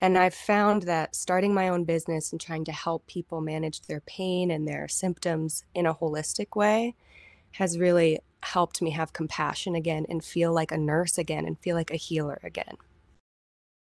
And 0.00 0.16
I've 0.16 0.34
found 0.34 0.84
that 0.84 1.14
starting 1.14 1.52
my 1.52 1.68
own 1.68 1.84
business 1.84 2.32
and 2.32 2.40
trying 2.40 2.64
to 2.64 2.72
help 2.72 3.06
people 3.06 3.40
manage 3.40 3.82
their 3.82 4.00
pain 4.00 4.50
and 4.50 4.66
their 4.66 4.88
symptoms 4.88 5.64
in 5.74 5.84
a 5.84 5.94
holistic 5.94 6.56
way 6.56 6.94
has 7.52 7.78
really 7.78 8.20
helped 8.42 8.82
me 8.82 8.90
have 8.90 9.12
compassion 9.12 9.74
again 9.74 10.06
and 10.08 10.24
feel 10.24 10.52
like 10.52 10.72
a 10.72 10.78
nurse 10.78 11.18
again 11.18 11.46
and 11.46 11.58
feel 11.58 11.76
like 11.76 11.90
a 11.90 11.96
healer 11.96 12.40
again. 12.42 12.76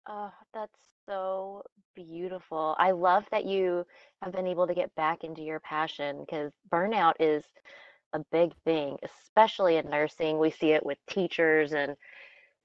Oh, 0.06 0.32
that's 0.52 0.78
so 1.08 1.62
beautiful. 1.94 2.74
I 2.78 2.90
love 2.92 3.24
that 3.30 3.44
you 3.46 3.86
have 4.22 4.32
been 4.32 4.46
able 4.46 4.66
to 4.66 4.74
get 4.74 4.94
back 4.94 5.24
into 5.24 5.42
your 5.42 5.60
passion 5.60 6.20
because 6.20 6.52
burnout 6.72 7.14
is 7.20 7.44
a 8.12 8.20
big 8.32 8.52
thing, 8.64 8.98
especially 9.02 9.76
in 9.76 9.88
nursing. 9.90 10.38
We 10.38 10.50
see 10.50 10.72
it 10.72 10.84
with 10.84 10.98
teachers 11.08 11.72
and 11.72 11.96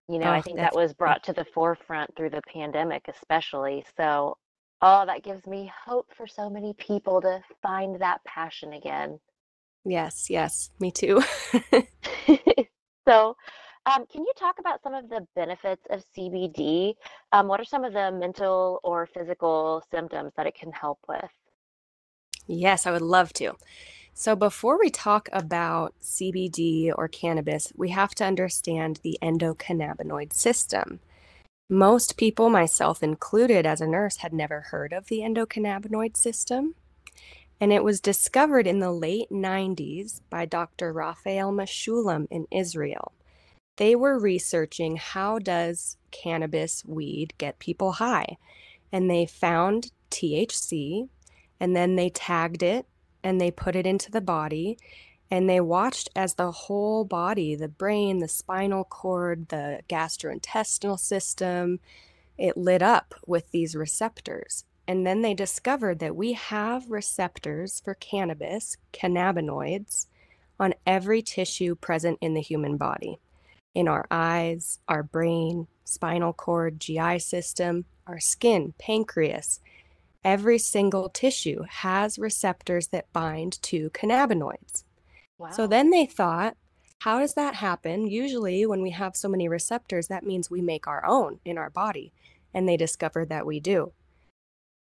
you 0.10 0.20
know, 0.20 0.32
I 0.32 0.42
Oh, 0.42 0.42
think 0.42 0.58
that 0.58 0.76
was 0.76 0.94
brought 0.94 1.24
to 1.26 1.34
the 1.34 1.46
forefront 1.46 2.16
through 2.16 2.32
the 2.32 2.42
pandemic, 2.54 3.08
especially. 3.08 3.86
So, 3.98 4.38
oh, 4.82 5.06
that 5.06 5.24
gives 5.24 5.48
me 5.48 5.72
hope 5.86 6.08
for 6.16 6.28
so 6.28 6.50
many 6.50 6.74
people 6.76 7.22
to 7.22 7.42
find 7.64 8.00
that 8.02 8.24
passion 8.26 8.74
again. 8.74 9.20
Yes, 9.86 10.30
yes, 10.30 10.72
me 10.80 10.92
too. 10.92 11.22
So, 13.08 13.38
um, 13.86 14.06
can 14.12 14.22
you 14.24 14.32
talk 14.36 14.58
about 14.60 14.82
some 14.82 14.96
of 14.96 15.10
the 15.10 15.28
benefits 15.36 15.84
of 15.92 16.04
CBD? 16.18 16.96
Um, 17.32 17.48
what 17.48 17.60
are 17.60 17.66
some 17.66 17.84
of 17.84 17.94
the 17.94 18.12
mental 18.12 18.80
or 18.84 19.06
physical 19.06 19.84
symptoms 19.92 20.32
that 20.38 20.48
it 20.48 20.56
can 20.56 20.72
help 20.72 20.98
with? 21.08 21.30
Yes, 22.48 22.88
I 22.88 22.92
would 22.92 23.04
love 23.04 23.32
to. 23.34 23.54
So, 24.14 24.36
before 24.36 24.80
we 24.80 24.90
talk 24.90 25.30
about 25.32 25.94
CBD 26.02 26.92
or 26.96 27.08
cannabis, 27.08 27.72
we 27.76 27.90
have 27.90 28.16
to 28.16 28.26
understand 28.26 29.02
the 29.04 29.20
endocannabinoid 29.22 30.34
system. 30.34 31.00
Most 31.70 32.18
people, 32.18 32.50
myself 32.50 33.04
included 33.04 33.66
as 33.68 33.82
a 33.82 33.88
nurse, 33.88 34.18
had 34.18 34.34
never 34.34 34.62
heard 34.62 34.94
of 34.94 35.08
the 35.08 35.20
endocannabinoid 35.20 36.18
system. 36.18 36.74
And 37.60 37.72
it 37.72 37.84
was 37.84 38.02
discovered 38.02 38.68
in 38.68 38.80
the 38.80 38.92
late 38.92 39.30
90s 39.32 40.22
by 40.30 40.46
Dr. 40.46 40.92
Raphael 40.92 41.52
Mechoulam 41.52 42.28
in 42.30 42.48
Israel. 42.52 43.14
They 43.78 43.96
were 43.96 44.20
researching 44.20 44.98
how 44.98 45.40
does 45.40 45.98
cannabis 46.12 46.84
weed 46.86 47.34
get 47.38 47.60
people 47.60 47.94
high? 47.94 48.38
And 48.92 49.10
they 49.10 49.26
found 49.26 49.92
THC 50.12 51.10
and 51.60 51.76
then 51.76 51.96
they 51.96 52.10
tagged 52.10 52.64
it 52.64 52.86
and 53.24 53.40
they 53.40 53.52
put 53.52 53.76
it 53.76 53.86
into 53.86 54.12
the 54.12 54.22
body 54.22 54.78
and 55.32 55.50
they 55.50 55.60
watched 55.60 56.10
as 56.16 56.36
the 56.36 56.52
whole 56.52 57.04
body, 57.04 57.56
the 57.56 57.68
brain, 57.68 58.20
the 58.20 58.28
spinal 58.28 58.84
cord, 58.84 59.50
the 59.50 59.82
gastrointestinal 59.90 61.00
system, 61.00 61.80
it 62.38 62.56
lit 62.58 62.82
up 62.82 63.16
with 63.26 63.52
these 63.52 63.76
receptors. 63.76 64.66
And 64.88 65.06
then 65.06 65.22
they 65.22 65.34
discovered 65.34 66.00
that 66.00 66.16
we 66.16 66.34
have 66.34 66.92
receptors 66.92 67.82
for 67.84 67.96
cannabis, 67.96 68.78
cannabinoids, 68.94 70.08
on 70.60 70.74
every 70.86 71.22
tissue 71.22 71.76
present 71.76 72.18
in 72.22 72.34
the 72.34 72.42
human 72.42 72.78
body 72.78 73.20
in 73.74 73.88
our 73.90 74.06
eyes, 74.10 74.80
our 74.88 75.04
brain, 75.04 75.68
spinal 75.84 76.34
cord, 76.34 76.80
GI 76.80 77.20
system, 77.20 77.86
our 78.08 78.20
skin, 78.20 78.74
pancreas. 78.80 79.60
Every 80.24 80.58
single 80.58 81.10
tissue 81.10 81.64
has 81.70 82.18
receptors 82.18 82.88
that 82.88 83.12
bind 83.12 83.62
to 83.64 83.90
cannabinoids. 83.92 84.86
So 85.52 85.68
then 85.68 85.90
they 85.90 86.06
thought, 86.06 86.56
how 87.00 87.20
does 87.20 87.34
that 87.34 87.56
happen? 87.56 88.08
Usually, 88.08 88.66
when 88.66 88.82
we 88.82 88.92
have 88.92 89.18
so 89.18 89.28
many 89.28 89.50
receptors, 89.50 90.08
that 90.08 90.26
means 90.26 90.50
we 90.50 90.62
make 90.62 90.88
our 90.88 91.06
own 91.06 91.40
in 91.44 91.58
our 91.58 91.70
body. 91.70 92.14
And 92.54 92.68
they 92.68 92.78
discovered 92.78 93.30
that 93.30 93.46
we 93.46 93.60
do. 93.60 93.92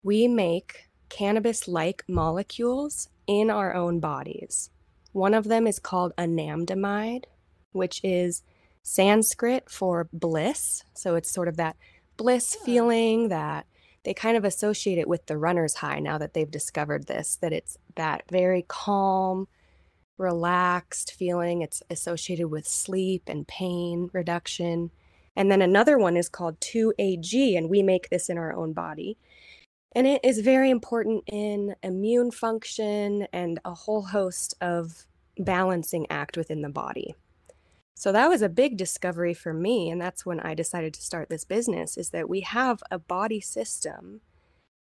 We 0.05 0.27
make 0.27 0.87
cannabis 1.09 1.67
like 1.67 2.03
molecules 2.07 3.09
in 3.25 3.49
our 3.49 3.73
own 3.73 3.99
bodies. 3.99 4.69
One 5.13 5.33
of 5.33 5.45
them 5.45 5.65
is 5.65 5.79
called 5.79 6.13
anandamide, 6.15 7.23
which 7.71 8.01
is 8.03 8.43
Sanskrit 8.83 9.67
for 9.67 10.07
bliss. 10.13 10.83
So 10.93 11.15
it's 11.15 11.31
sort 11.31 11.47
of 11.47 11.57
that 11.57 11.75
bliss 12.17 12.53
Huh. 12.53 12.65
feeling 12.65 13.29
that 13.29 13.65
they 14.03 14.13
kind 14.13 14.37
of 14.37 14.45
associate 14.45 14.99
it 14.99 15.07
with 15.07 15.25
the 15.25 15.39
runner's 15.39 15.73
high 15.73 15.97
now 15.97 16.19
that 16.19 16.35
they've 16.35 16.51
discovered 16.51 17.07
this, 17.07 17.37
that 17.37 17.51
it's 17.51 17.75
that 17.95 18.25
very 18.29 18.63
calm, 18.67 19.47
relaxed 20.19 21.13
feeling. 21.13 21.63
It's 21.63 21.81
associated 21.89 22.49
with 22.49 22.67
sleep 22.67 23.23
and 23.25 23.47
pain 23.47 24.11
reduction. 24.13 24.91
And 25.35 25.49
then 25.49 25.63
another 25.63 25.97
one 25.97 26.15
is 26.15 26.29
called 26.29 26.59
2AG, 26.59 27.57
and 27.57 27.71
we 27.71 27.81
make 27.81 28.09
this 28.09 28.29
in 28.29 28.37
our 28.37 28.53
own 28.53 28.73
body. 28.73 29.17
And 29.95 30.05
it 30.05 30.19
is 30.25 30.39
very 30.39 30.69
important 30.69 31.23
in 31.25 31.75
immune 31.81 32.29
function 32.31 33.27
and 33.31 33.59
a 33.63 33.73
whole 33.73 34.01
host 34.01 34.53
of 34.59 35.05
balancing 35.37 36.05
act 36.09 36.35
within 36.35 36.61
the 36.61 36.69
body. 36.69 37.15
So 37.95 38.11
that 38.11 38.27
was 38.27 38.41
a 38.41 38.49
big 38.49 38.75
discovery 38.75 39.33
for 39.33 39.53
me, 39.53 39.89
and 39.89 40.01
that's 40.01 40.25
when 40.25 40.41
I 40.41 40.53
decided 40.53 40.93
to 40.95 41.01
start 41.01 41.29
this 41.29 41.45
business 41.45 41.95
is 41.95 42.09
that 42.09 42.27
we 42.27 42.41
have 42.41 42.83
a 42.91 42.99
body 42.99 43.39
system 43.39 44.19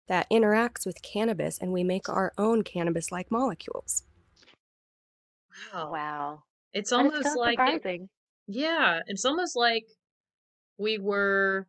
that 0.08 0.30
interacts 0.30 0.86
with 0.86 1.02
cannabis 1.02 1.58
and 1.58 1.74
we 1.74 1.84
make 1.84 2.08
our 2.08 2.32
own 2.38 2.64
cannabis-like 2.64 3.30
molecules. 3.30 4.04
Wow. 5.74 5.92
Wow. 5.92 6.44
It's 6.72 6.92
That 6.92 7.06
is 7.08 7.12
almost 7.12 7.34
so 7.34 7.40
like 7.40 7.60
it, 7.60 8.02
yeah, 8.48 9.02
it's 9.08 9.26
almost 9.26 9.58
like 9.58 9.86
we 10.78 10.98
were, 10.98 11.68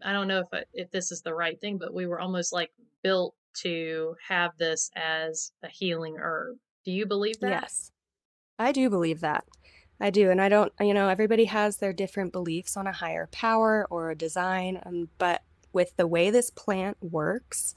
I 0.00 0.12
don't 0.12 0.28
know 0.28 0.40
if 0.40 0.46
I, 0.52 0.64
if 0.72 0.90
this 0.90 1.12
is 1.12 1.22
the 1.22 1.34
right 1.34 1.60
thing, 1.60 1.78
but 1.78 1.92
we 1.94 2.06
were 2.06 2.20
almost 2.20 2.52
like 2.52 2.72
built 3.02 3.34
to 3.54 4.16
have 4.26 4.56
this 4.58 4.90
as 4.96 5.52
a 5.62 5.68
healing 5.68 6.16
herb. 6.18 6.56
Do 6.84 6.92
you 6.92 7.06
believe 7.06 7.38
that? 7.40 7.62
Yes, 7.62 7.92
I 8.58 8.72
do 8.72 8.88
believe 8.88 9.20
that. 9.20 9.44
I 10.00 10.10
do. 10.10 10.30
And 10.30 10.40
I 10.40 10.48
don't, 10.48 10.72
you 10.80 10.94
know, 10.94 11.08
everybody 11.08 11.44
has 11.44 11.76
their 11.76 11.92
different 11.92 12.32
beliefs 12.32 12.76
on 12.76 12.88
a 12.88 12.92
higher 12.92 13.28
power 13.30 13.86
or 13.88 14.10
a 14.10 14.16
design. 14.16 14.80
Um, 14.84 15.08
but 15.18 15.42
with 15.72 15.96
the 15.96 16.08
way 16.08 16.30
this 16.30 16.50
plant 16.50 16.96
works 17.00 17.76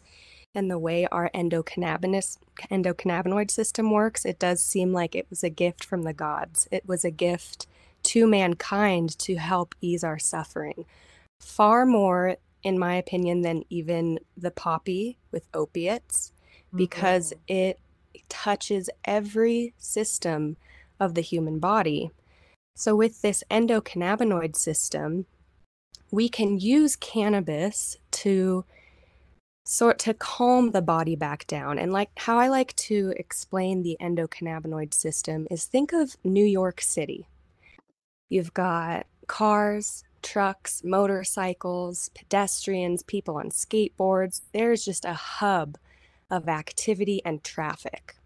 and 0.55 0.71
the 0.71 0.79
way 0.79 1.07
our 1.11 1.29
endocannabinous 1.35 2.37
endocannabinoid 2.71 3.51
system 3.51 3.91
works, 3.91 4.25
it 4.25 4.39
does 4.39 4.63
seem 4.63 4.91
like 4.91 5.13
it 5.13 5.27
was 5.29 5.43
a 5.43 5.49
gift 5.49 5.85
from 5.85 6.01
the 6.01 6.13
gods. 6.13 6.67
It 6.71 6.87
was 6.87 7.05
a 7.05 7.11
gift 7.11 7.67
to 8.03 8.25
mankind 8.25 9.17
to 9.19 9.35
help 9.35 9.75
ease 9.81 10.03
our 10.03 10.17
suffering. 10.17 10.85
Far 11.45 11.85
more, 11.85 12.37
in 12.63 12.79
my 12.79 12.95
opinion, 12.95 13.41
than 13.41 13.63
even 13.69 14.19
the 14.35 14.51
poppy 14.51 15.17
with 15.31 15.47
opiates, 15.53 16.33
because 16.75 17.31
Mm-hmm. 17.31 17.53
it 17.53 17.79
touches 18.29 18.89
every 19.05 19.73
system 19.77 20.57
of 20.99 21.13
the 21.13 21.21
human 21.21 21.59
body. 21.59 22.09
So, 22.75 22.95
with 22.95 23.21
this 23.21 23.43
endocannabinoid 23.51 24.55
system, 24.55 25.27
we 26.11 26.29
can 26.29 26.59
use 26.59 26.95
cannabis 26.95 27.97
to 28.11 28.65
sort 29.67 29.99
to 29.99 30.13
calm 30.13 30.71
the 30.71 30.81
body 30.81 31.15
back 31.15 31.45
down. 31.47 31.77
And 31.77 31.93
like 31.93 32.09
how 32.17 32.39
I 32.39 32.47
like 32.47 32.75
to 32.77 33.13
explain 33.17 33.83
the 33.83 33.97
endocannabinoid 34.01 34.93
system 34.93 35.47
is 35.51 35.65
think 35.65 35.93
of 35.93 36.17
New 36.23 36.45
York 36.45 36.81
City. 36.81 37.27
You've 38.29 38.53
got 38.53 39.05
cars, 39.27 40.03
trucks, 40.25 40.83
motorcycles, 40.83 42.09
pedestrians, 42.09 43.03
people 43.03 43.37
on 43.37 43.49
skateboards. 43.49 44.41
There's 44.51 44.83
just 44.83 45.05
a 45.05 45.13
hub 45.13 45.77
of 46.29 46.49
activity 46.49 47.21
and 47.23 47.43
traffic. 47.43 48.17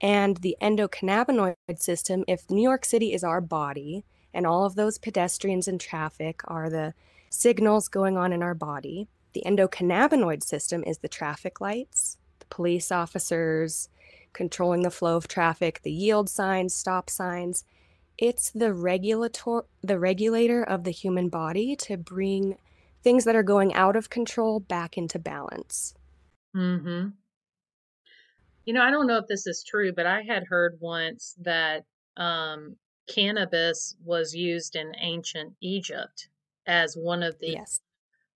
And 0.00 0.38
the 0.38 0.56
endocannabinoid 0.60 1.54
system, 1.78 2.24
if 2.26 2.50
New 2.50 2.62
York 2.62 2.84
City 2.84 3.12
is 3.12 3.22
our 3.22 3.40
body 3.40 4.04
and 4.34 4.46
all 4.46 4.64
of 4.64 4.74
those 4.74 4.98
pedestrians 4.98 5.68
and 5.68 5.80
traffic 5.80 6.40
are 6.44 6.68
the 6.68 6.94
signals 7.30 7.88
going 7.88 8.16
on 8.16 8.32
in 8.32 8.42
our 8.42 8.54
body, 8.54 9.08
the 9.32 9.42
endocannabinoid 9.46 10.42
system 10.42 10.82
is 10.84 10.98
the 10.98 11.08
traffic 11.08 11.60
lights, 11.60 12.18
the 12.40 12.46
police 12.46 12.90
officers 12.90 13.88
controlling 14.32 14.82
the 14.82 14.90
flow 14.90 15.16
of 15.16 15.28
traffic, 15.28 15.80
the 15.82 15.92
yield 15.92 16.28
signs, 16.28 16.74
stop 16.74 17.08
signs. 17.08 17.64
It's 18.20 18.50
the 18.50 18.74
regulator 18.74 19.62
the 19.82 19.98
regulator 19.98 20.62
of 20.62 20.84
the 20.84 20.90
human 20.90 21.30
body 21.30 21.74
to 21.76 21.96
bring 21.96 22.58
things 23.02 23.24
that 23.24 23.34
are 23.34 23.42
going 23.42 23.72
out 23.72 23.96
of 23.96 24.10
control 24.10 24.60
back 24.60 24.98
into 24.98 25.18
balance. 25.18 25.94
Mm-hmm. 26.54 27.08
You 28.66 28.74
know, 28.74 28.82
I 28.82 28.90
don't 28.90 29.06
know 29.06 29.16
if 29.16 29.26
this 29.26 29.46
is 29.46 29.64
true, 29.66 29.94
but 29.94 30.04
I 30.04 30.20
had 30.20 30.44
heard 30.44 30.76
once 30.80 31.34
that 31.40 31.84
um, 32.18 32.76
cannabis 33.08 33.96
was 34.04 34.34
used 34.34 34.76
in 34.76 34.92
ancient 35.00 35.54
Egypt 35.62 36.28
as 36.66 36.96
one 36.96 37.22
of 37.22 37.38
the 37.38 37.52
Yes. 37.52 37.80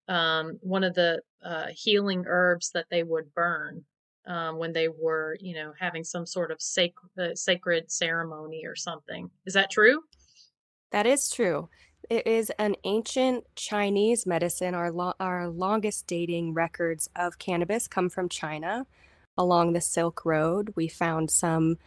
um, 0.09 0.59
one 0.63 0.83
of 0.83 0.95
the 0.95 1.21
uh, 1.45 1.67
healing 1.75 2.25
herbs 2.27 2.71
that 2.71 2.87
they 2.91 3.03
would 3.03 3.35
burn 3.35 3.85
um, 4.27 4.59
when 4.59 4.73
they 4.73 4.89
were, 4.89 5.37
you 5.41 5.55
know, 5.55 5.73
having 5.79 6.05
some 6.05 6.27
sort 6.27 6.51
of 6.51 6.61
sac- 6.61 6.93
uh, 7.19 7.35
sacred 7.35 7.91
ceremony 7.91 8.65
or 8.67 8.75
something. 8.77 9.31
Is 9.47 9.55
that 9.55 9.71
true? 9.71 10.03
That 10.93 11.07
is 11.07 11.29
true. 11.29 11.69
It 12.11 12.27
is 12.27 12.51
an 12.59 12.77
ancient 12.85 13.45
Chinese 13.57 14.27
medicine. 14.27 14.75
Our 14.75 14.91
lo 14.93 15.15
our 15.19 15.49
longest 15.49 16.07
dating 16.07 16.55
records 16.55 17.09
of 17.17 17.39
cannabis 17.39 17.89
come 17.89 18.09
from 18.11 18.29
China 18.29 18.87
along 19.37 19.73
the 19.73 19.81
Silk 19.81 20.25
Road. 20.25 20.73
We 20.77 20.89
found 20.89 21.31
some 21.31 21.79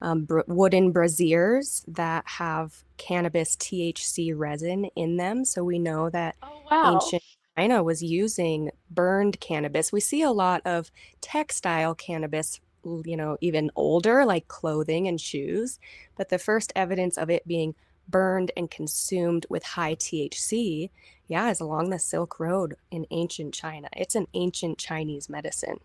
um, 0.00 0.24
br 0.24 0.40
wooden 0.46 0.92
braziers 0.92 1.84
that 1.88 2.24
have 2.26 2.84
cannabis 2.98 3.56
THC 3.56 4.32
resin 4.36 4.86
in 4.96 5.16
them. 5.16 5.44
So 5.44 5.64
we 5.64 5.78
know 5.78 6.10
that 6.10 6.36
Oh, 6.42 6.62
wow. 6.70 6.94
ancient 6.94 7.22
China 7.56 7.82
was 7.82 8.02
using 8.02 8.70
burned 8.90 9.40
cannabis. 9.40 9.92
We 9.92 10.00
see 10.00 10.22
a 10.22 10.30
lot 10.30 10.62
of 10.64 10.90
textile 11.20 11.94
cannabis, 11.94 12.60
you 12.84 13.16
know, 13.16 13.36
even 13.40 13.70
older, 13.76 14.24
like 14.24 14.48
clothing 14.48 15.06
and 15.08 15.20
shoes. 15.20 15.78
But 16.16 16.28
the 16.30 16.38
first 16.38 16.72
evidence 16.74 17.18
of 17.18 17.30
it 17.30 17.46
being 17.46 17.74
burned 18.08 18.52
and 18.56 18.70
consumed 18.70 19.46
with 19.50 19.62
high 19.64 19.94
THC, 19.94 20.90
yeah, 21.28 21.50
is 21.50 21.60
along 21.60 21.90
the 21.90 21.98
Silk 21.98 22.40
Road 22.40 22.76
in 22.90 23.06
ancient 23.10 23.54
China. 23.54 23.88
It's 23.96 24.14
an 24.14 24.26
ancient 24.34 24.78
Chinese 24.78 25.28
medicine. 25.28 25.78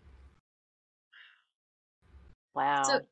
So, 2.82 3.00
Wow. 3.00 3.06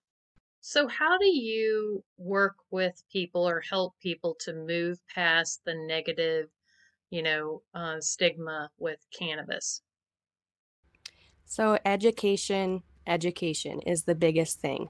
so 0.60 0.88
how 0.88 1.18
do 1.18 1.26
you 1.26 2.04
work 2.18 2.56
with 2.70 3.02
people 3.12 3.48
or 3.48 3.60
help 3.60 3.98
people 4.00 4.34
to 4.40 4.54
move 4.54 5.00
past 5.14 5.64
the 5.64 5.75
negative, 5.75 6.50
you 7.10 7.22
know, 7.22 7.62
uh, 7.75 8.00
stigma 8.00 8.70
with 8.78 8.98
cannabis? 9.16 9.82
So 11.44 11.78
education, 11.84 12.82
education 13.06 13.80
is 13.80 14.02
the 14.02 14.14
biggest 14.14 14.60
thing. 14.60 14.88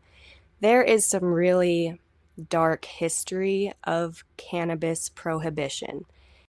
There 0.61 0.82
is 0.82 1.04
some 1.04 1.25
really 1.25 2.00
dark 2.49 2.85
history 2.85 3.73
of 3.85 4.25
cannabis 4.37 5.11
prohibition, 5.11 6.06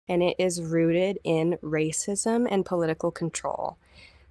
and 0.08 0.22
it 0.22 0.36
is 0.38 0.62
rooted 0.62 1.20
in 1.24 1.58
racism 1.64 2.48
and 2.50 2.66
political 2.66 3.12
control. 3.12 3.78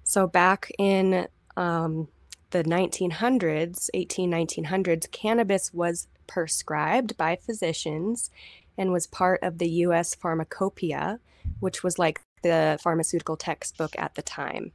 So 0.03 0.27
back 0.27 0.71
in 0.77 1.27
um, 1.57 2.07
the 2.51 2.63
1900s, 2.63 3.89
18, 3.93 4.31
1900s, 4.31 5.11
cannabis 5.11 5.73
was 5.73 6.07
prescribed 6.27 7.17
by 7.17 7.35
physicians 7.35 8.31
and 8.77 8.91
was 8.91 9.07
part 9.07 9.41
of 9.43 9.57
the 9.57 9.69
US 9.69 10.15
Pharmacopoeia, 10.15 11.19
which 11.59 11.83
was 11.83 11.99
like 11.99 12.21
the 12.43 12.77
pharmaceutical 12.81 13.37
textbook 13.37 13.95
at 13.97 14.15
the 14.15 14.21
time. 14.21 14.71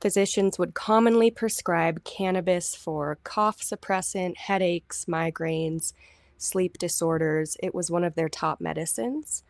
Physicians 0.00 0.58
would 0.58 0.74
commonly 0.74 1.30
prescribe 1.30 2.04
cannabis 2.04 2.74
for 2.74 3.18
cough 3.24 3.60
suppressant, 3.60 4.36
headaches, 4.36 5.06
migraines, 5.06 5.92
sleep 6.36 6.78
disorders. 6.78 7.56
It 7.62 7.74
was 7.74 7.90
one 7.90 8.04
of 8.04 8.14
their 8.14 8.28
top 8.28 8.60
medicines. 8.60 9.42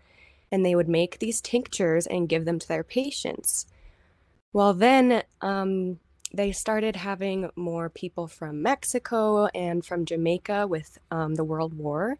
And 0.52 0.64
they 0.64 0.74
would 0.74 0.88
make 0.88 1.18
these 1.18 1.40
tinctures 1.40 2.06
and 2.06 2.28
give 2.28 2.44
them 2.44 2.58
to 2.60 2.68
their 2.68 2.84
patients. 2.84 3.66
Well, 4.52 4.74
then 4.74 5.24
um, 5.40 5.98
they 6.32 6.52
started 6.52 6.94
having 6.96 7.50
more 7.56 7.88
people 7.88 8.28
from 8.28 8.62
Mexico 8.62 9.46
and 9.46 9.84
from 9.84 10.04
Jamaica 10.04 10.68
with 10.68 10.98
um, 11.10 11.34
the 11.34 11.44
World 11.44 11.76
War. 11.76 12.18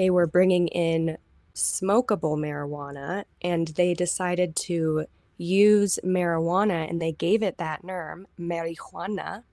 They 0.00 0.10
were 0.10 0.26
bringing 0.26 0.68
in 0.68 1.18
smokable 1.54 2.38
marijuana 2.38 3.26
and 3.42 3.68
they 3.68 3.94
decided 3.94 4.56
to 4.56 5.06
use 5.38 6.00
marijuana 6.04 6.88
and 6.90 7.02
they 7.02 7.12
gave 7.12 7.42
it 7.44 7.58
that 7.58 7.82
term, 7.86 8.26
marijuana, 8.40 9.44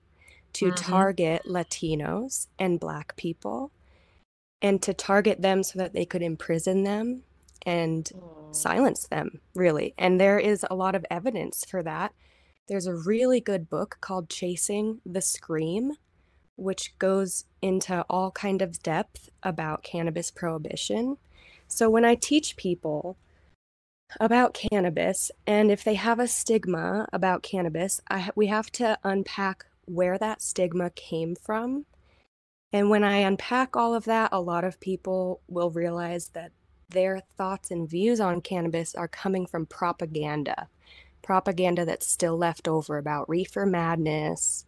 to 0.54 0.72
hmm 0.72 0.72
target 0.72 1.42
Latinos 1.46 2.48
and 2.58 2.80
Black 2.80 3.16
people 3.16 3.72
and 4.62 4.82
to 4.82 4.94
target 4.94 5.42
them 5.42 5.62
so 5.62 5.78
that 5.78 5.92
they 5.92 6.06
could 6.06 6.22
imprison 6.22 6.84
them 6.84 7.24
and 7.66 8.12
Mm. 8.14 8.54
silence 8.54 9.06
them, 9.08 9.40
really. 9.54 9.94
And 9.98 10.20
there 10.20 10.38
is 10.38 10.64
a 10.70 10.74
lot 10.76 10.94
of 10.94 11.06
evidence 11.10 11.64
for 11.64 11.82
that. 11.84 12.14
There's 12.68 12.86
a 12.86 12.94
really 12.96 13.40
good 13.40 13.68
book 13.70 13.98
called 14.00 14.30
Chasing 14.30 15.00
the 15.06 15.22
Scream, 15.22 15.94
which 16.58 16.98
goes 16.98 17.44
into 17.62 18.04
all 18.10 18.30
kind 18.30 18.60
of 18.60 18.82
depth 18.82 19.30
about 19.42 19.82
cannabis 19.82 20.30
prohibition. 20.30 21.16
So 21.66 21.88
when 21.88 22.04
I 22.04 22.14
teach 22.14 22.56
people 22.56 23.16
about 24.20 24.54
cannabis 24.54 25.30
and 25.46 25.70
if 25.70 25.84
they 25.84 25.94
have 25.94 26.18
a 26.18 26.28
stigma 26.28 27.08
about 27.12 27.42
cannabis, 27.42 28.00
I, 28.10 28.30
we 28.34 28.46
have 28.48 28.70
to 28.72 28.98
unpack 29.04 29.66
where 29.86 30.18
that 30.18 30.42
stigma 30.42 30.90
came 30.90 31.34
from 31.34 31.86
and 32.72 32.90
when 32.90 33.02
I 33.02 33.18
unpack 33.18 33.76
all 33.76 33.94
of 33.94 34.04
that, 34.04 34.28
a 34.32 34.40
lot 34.40 34.64
of 34.64 34.80
people 34.80 35.40
will 35.48 35.70
realize 35.70 36.28
that 36.28 36.52
their 36.90 37.20
thoughts 37.36 37.70
and 37.70 37.88
views 37.88 38.20
on 38.20 38.40
cannabis 38.40 38.94
are 38.94 39.08
coming 39.08 39.46
from 39.46 39.66
propaganda, 39.66 40.68
propaganda 41.22 41.84
that's 41.84 42.06
still 42.06 42.36
left 42.36 42.68
over 42.68 42.98
about 42.98 43.28
reefer 43.28 43.64
madness. 43.64 44.66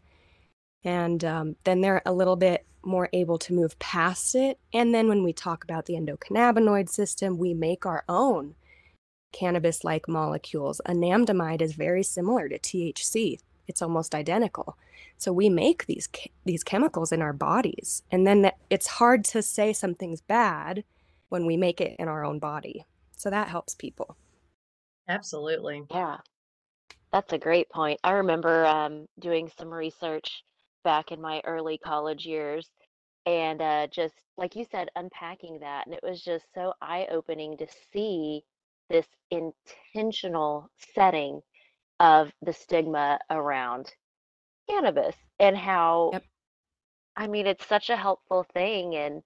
And 0.85 1.25
um, 1.25 1.57
then 1.65 1.81
they're 1.81 2.03
a 2.07 2.13
little 2.13 2.37
bit 2.37 2.67
more 2.83 3.09
able 3.13 3.39
to 3.39 3.53
move 3.53 3.79
past 3.79 4.35
it. 4.35 4.59
And 4.73 4.95
then 4.95 5.09
when 5.09 5.23
we 5.23 5.33
talk 5.33 5.65
about 5.65 5.87
the 5.87 5.95
endocannabinoid 5.95 6.89
system, 6.89 7.39
we 7.39 7.53
make 7.55 7.85
our 7.85 8.05
own 8.09 8.55
cannabis 9.33 9.85
like 9.85 10.09
molecules. 10.09 10.81
Anandamide 10.87 11.63
is 11.63 11.75
very 11.75 12.03
similar 12.03 12.49
to 12.49 12.59
THC, 12.59 13.39
it's 13.69 13.83
almost 13.83 14.15
identical. 14.15 14.77
So 15.17 15.33
we 15.33 15.49
make 15.49 15.87
these 15.87 16.09
these 16.45 16.65
chemicals 16.65 17.13
in 17.13 17.23
our 17.23 17.33
bodies, 17.33 18.03
and 18.11 18.27
then 18.27 18.51
it's 18.71 18.87
hard 18.87 19.25
to 19.27 19.43
say 19.43 19.73
something's 19.73 20.21
bad 20.21 20.83
when 21.29 21.47
we 21.47 21.57
make 21.57 21.81
it 21.81 21.95
in 21.99 22.09
our 22.09 22.25
own 22.25 22.39
body. 22.39 22.85
So 23.17 23.31
that 23.31 23.49
helps 23.49 23.75
people. 23.75 24.17
Absolutely. 25.09 25.83
Yeah, 25.91 26.19
that's 27.13 27.33
a 27.33 27.39
great 27.39 27.69
point. 27.69 28.01
I 28.03 28.13
remember 28.13 28.67
um, 28.67 29.07
doing 29.19 29.51
some 29.59 29.73
research 29.73 30.43
back 30.85 31.13
in 31.13 31.21
my 31.21 31.41
early 31.45 31.79
college 31.79 32.27
years 32.27 32.69
and 33.27 33.61
uh, 33.63 33.87
just, 33.89 34.15
like 34.37 34.57
you 34.57 34.65
said, 34.71 34.89
unpacking 34.97 35.59
that. 35.61 35.87
And 35.87 35.95
it 35.95 36.03
was 36.03 36.23
just 36.23 36.47
so 36.55 36.73
eye-opening 36.81 37.57
to 37.59 37.67
see 37.93 38.43
this 38.89 39.07
intentional 39.31 40.71
setting 40.95 41.41
of 42.01 42.33
the 42.43 42.53
stigma 42.53 43.19
around 43.31 43.93
cannabis 44.69 45.17
and 45.39 45.57
how, 45.57 46.11
Yep. 46.13 46.25
I 47.17 47.27
mean, 47.27 47.47
it's 47.47 47.67
such 47.67 47.91
a 47.91 47.97
helpful 47.97 48.45
thing. 48.55 48.97
And 48.97 49.23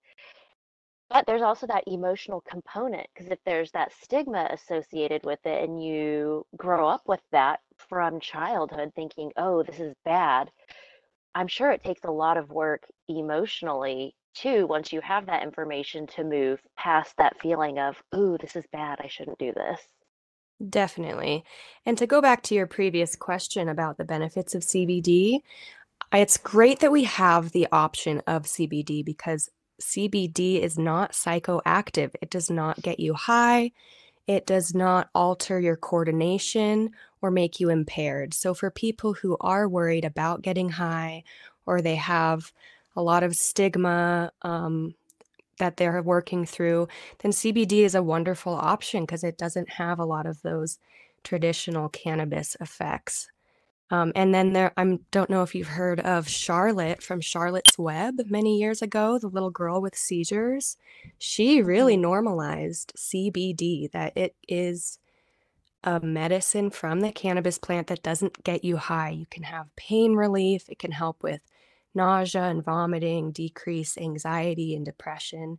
but 1.10 1.26
there's 1.26 1.42
also 1.42 1.66
that 1.68 1.84
emotional 1.86 2.40
component 2.40 3.06
because 3.14 3.30
if 3.30 3.38
there's 3.44 3.70
that 3.72 3.92
stigma 4.02 4.48
associated 4.50 5.24
with 5.24 5.38
it 5.44 5.62
and 5.68 5.82
you 5.82 6.46
grow 6.56 6.88
up 6.88 7.02
with 7.06 7.20
that 7.30 7.60
from 7.76 8.20
childhood 8.20 8.92
thinking, 8.96 9.30
oh, 9.36 9.62
this 9.62 9.78
is 9.80 9.94
bad, 10.04 10.50
I'm 11.34 11.48
sure 11.48 11.70
it 11.70 11.82
takes 11.82 12.04
a 12.04 12.10
lot 12.10 12.36
of 12.36 12.50
work 12.50 12.84
emotionally 13.08 14.14
too, 14.34 14.66
once 14.66 14.92
you 14.92 15.00
have 15.00 15.26
that 15.26 15.42
information 15.42 16.06
to 16.08 16.24
move 16.24 16.60
past 16.76 17.16
that 17.18 17.40
feeling 17.40 17.78
of, 17.78 17.96
ooh, 18.14 18.36
this 18.40 18.56
is 18.56 18.64
bad, 18.72 18.98
I 19.02 19.08
shouldn't 19.08 19.38
do 19.38 19.52
this. 19.52 19.80
Definitely. 20.68 21.44
And 21.86 21.96
to 21.98 22.06
go 22.06 22.20
back 22.20 22.42
to 22.44 22.54
your 22.54 22.66
previous 22.66 23.16
question 23.16 23.68
about 23.68 23.96
the 23.96 24.04
benefits 24.04 24.54
of 24.54 24.62
CBD, 24.62 25.40
it's 26.12 26.36
great 26.36 26.80
that 26.80 26.92
we 26.92 27.04
have 27.04 27.52
the 27.52 27.66
option 27.72 28.22
of 28.26 28.44
CBD 28.44 29.04
because 29.04 29.50
CBD 29.80 30.60
is 30.60 30.78
not 30.78 31.12
psychoactive. 31.12 32.14
It 32.22 32.30
does 32.30 32.50
not 32.50 32.82
get 32.82 33.00
you 33.00 33.14
high. 33.14 33.72
It 34.26 34.46
does 34.46 34.74
not 34.74 35.10
alter 35.14 35.60
your 35.60 35.76
coordination 35.76 36.90
or 37.20 37.30
make 37.30 37.60
you 37.60 37.70
impaired. 37.70 38.34
So, 38.34 38.54
for 38.54 38.70
people 38.70 39.14
who 39.14 39.37
are 39.40 39.68
worried 39.68 40.04
about 40.04 40.42
getting 40.42 40.70
high 40.70 41.24
or 41.66 41.80
they 41.82 41.96
have 41.96 42.52
a 42.96 43.02
lot 43.02 43.22
of 43.22 43.37
stigma 43.37 44.32
um, 44.42 44.94
that 45.58 45.76
they're 45.76 46.02
working 46.02 46.46
through, 46.46 46.88
then 47.20 47.32
CBD 47.32 47.84
is 47.84 47.94
a 47.94 48.02
wonderful 48.02 48.54
option 48.54 49.02
because 49.04 49.24
it 49.24 49.38
doesn't 49.38 49.70
have 49.70 49.98
a 49.98 50.04
lot 50.04 50.26
of 50.26 50.42
those 50.42 50.78
traditional 51.22 51.88
cannabis 51.88 52.56
effects. 52.60 53.28
Um, 53.90 54.12
and 54.14 54.34
then 54.34 54.54
there, 54.54 54.72
I 54.76 54.98
don't 55.10 55.30
know 55.30 55.42
if 55.42 55.54
you've 55.54 55.68
heard 55.68 56.00
of 56.00 56.28
Charlotte 56.28 57.02
from 57.02 57.20
Charlotte's 57.20 57.78
Web 57.78 58.14
many 58.30 58.58
years 58.58 58.80
ago, 58.80 59.18
the 59.18 59.28
little 59.28 59.50
girl 59.50 59.80
with 59.80 59.94
seizures. 59.94 60.76
She 61.18 61.60
really 61.62 61.96
normalized 61.96 62.92
CBD, 62.96 63.90
that 63.92 64.16
it 64.16 64.34
is 64.48 64.98
a 65.82 66.00
medicine 66.00 66.70
from 66.70 67.00
the 67.00 67.12
cannabis 67.12 67.58
plant 67.58 67.88
that 67.88 68.02
doesn't 68.02 68.42
get 68.42 68.64
you 68.64 68.78
high. 68.78 69.10
You 69.10 69.26
can 69.30 69.42
have 69.42 69.74
pain 69.76 70.14
relief, 70.14 70.64
it 70.68 70.78
can 70.78 70.92
help 70.92 71.22
with 71.22 71.42
nausea 71.94 72.44
and 72.44 72.64
vomiting, 72.64 73.32
decrease 73.32 73.98
anxiety 73.98 74.74
and 74.74 74.84
depression, 74.84 75.58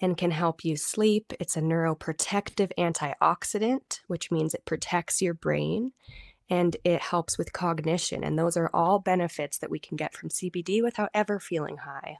and 0.00 0.16
can 0.16 0.32
help 0.32 0.64
you 0.64 0.76
sleep. 0.76 1.32
It's 1.38 1.56
a 1.56 1.62
neuroprotective 1.62 2.72
antioxidant, 2.76 4.00
which 4.08 4.32
means 4.32 4.52
it 4.52 4.64
protects 4.64 5.22
your 5.22 5.32
brain 5.32 5.92
and 6.48 6.76
it 6.84 7.00
helps 7.02 7.38
with 7.38 7.52
cognition. 7.52 8.24
And 8.24 8.38
those 8.38 8.56
are 8.56 8.70
all 8.74 8.98
benefits 8.98 9.58
that 9.58 9.70
we 9.70 9.78
can 9.78 9.96
get 9.96 10.14
from 10.14 10.30
CBD 10.30 10.82
without 10.82 11.10
ever 11.14 11.40
feeling 11.40 11.78
high. 11.78 12.18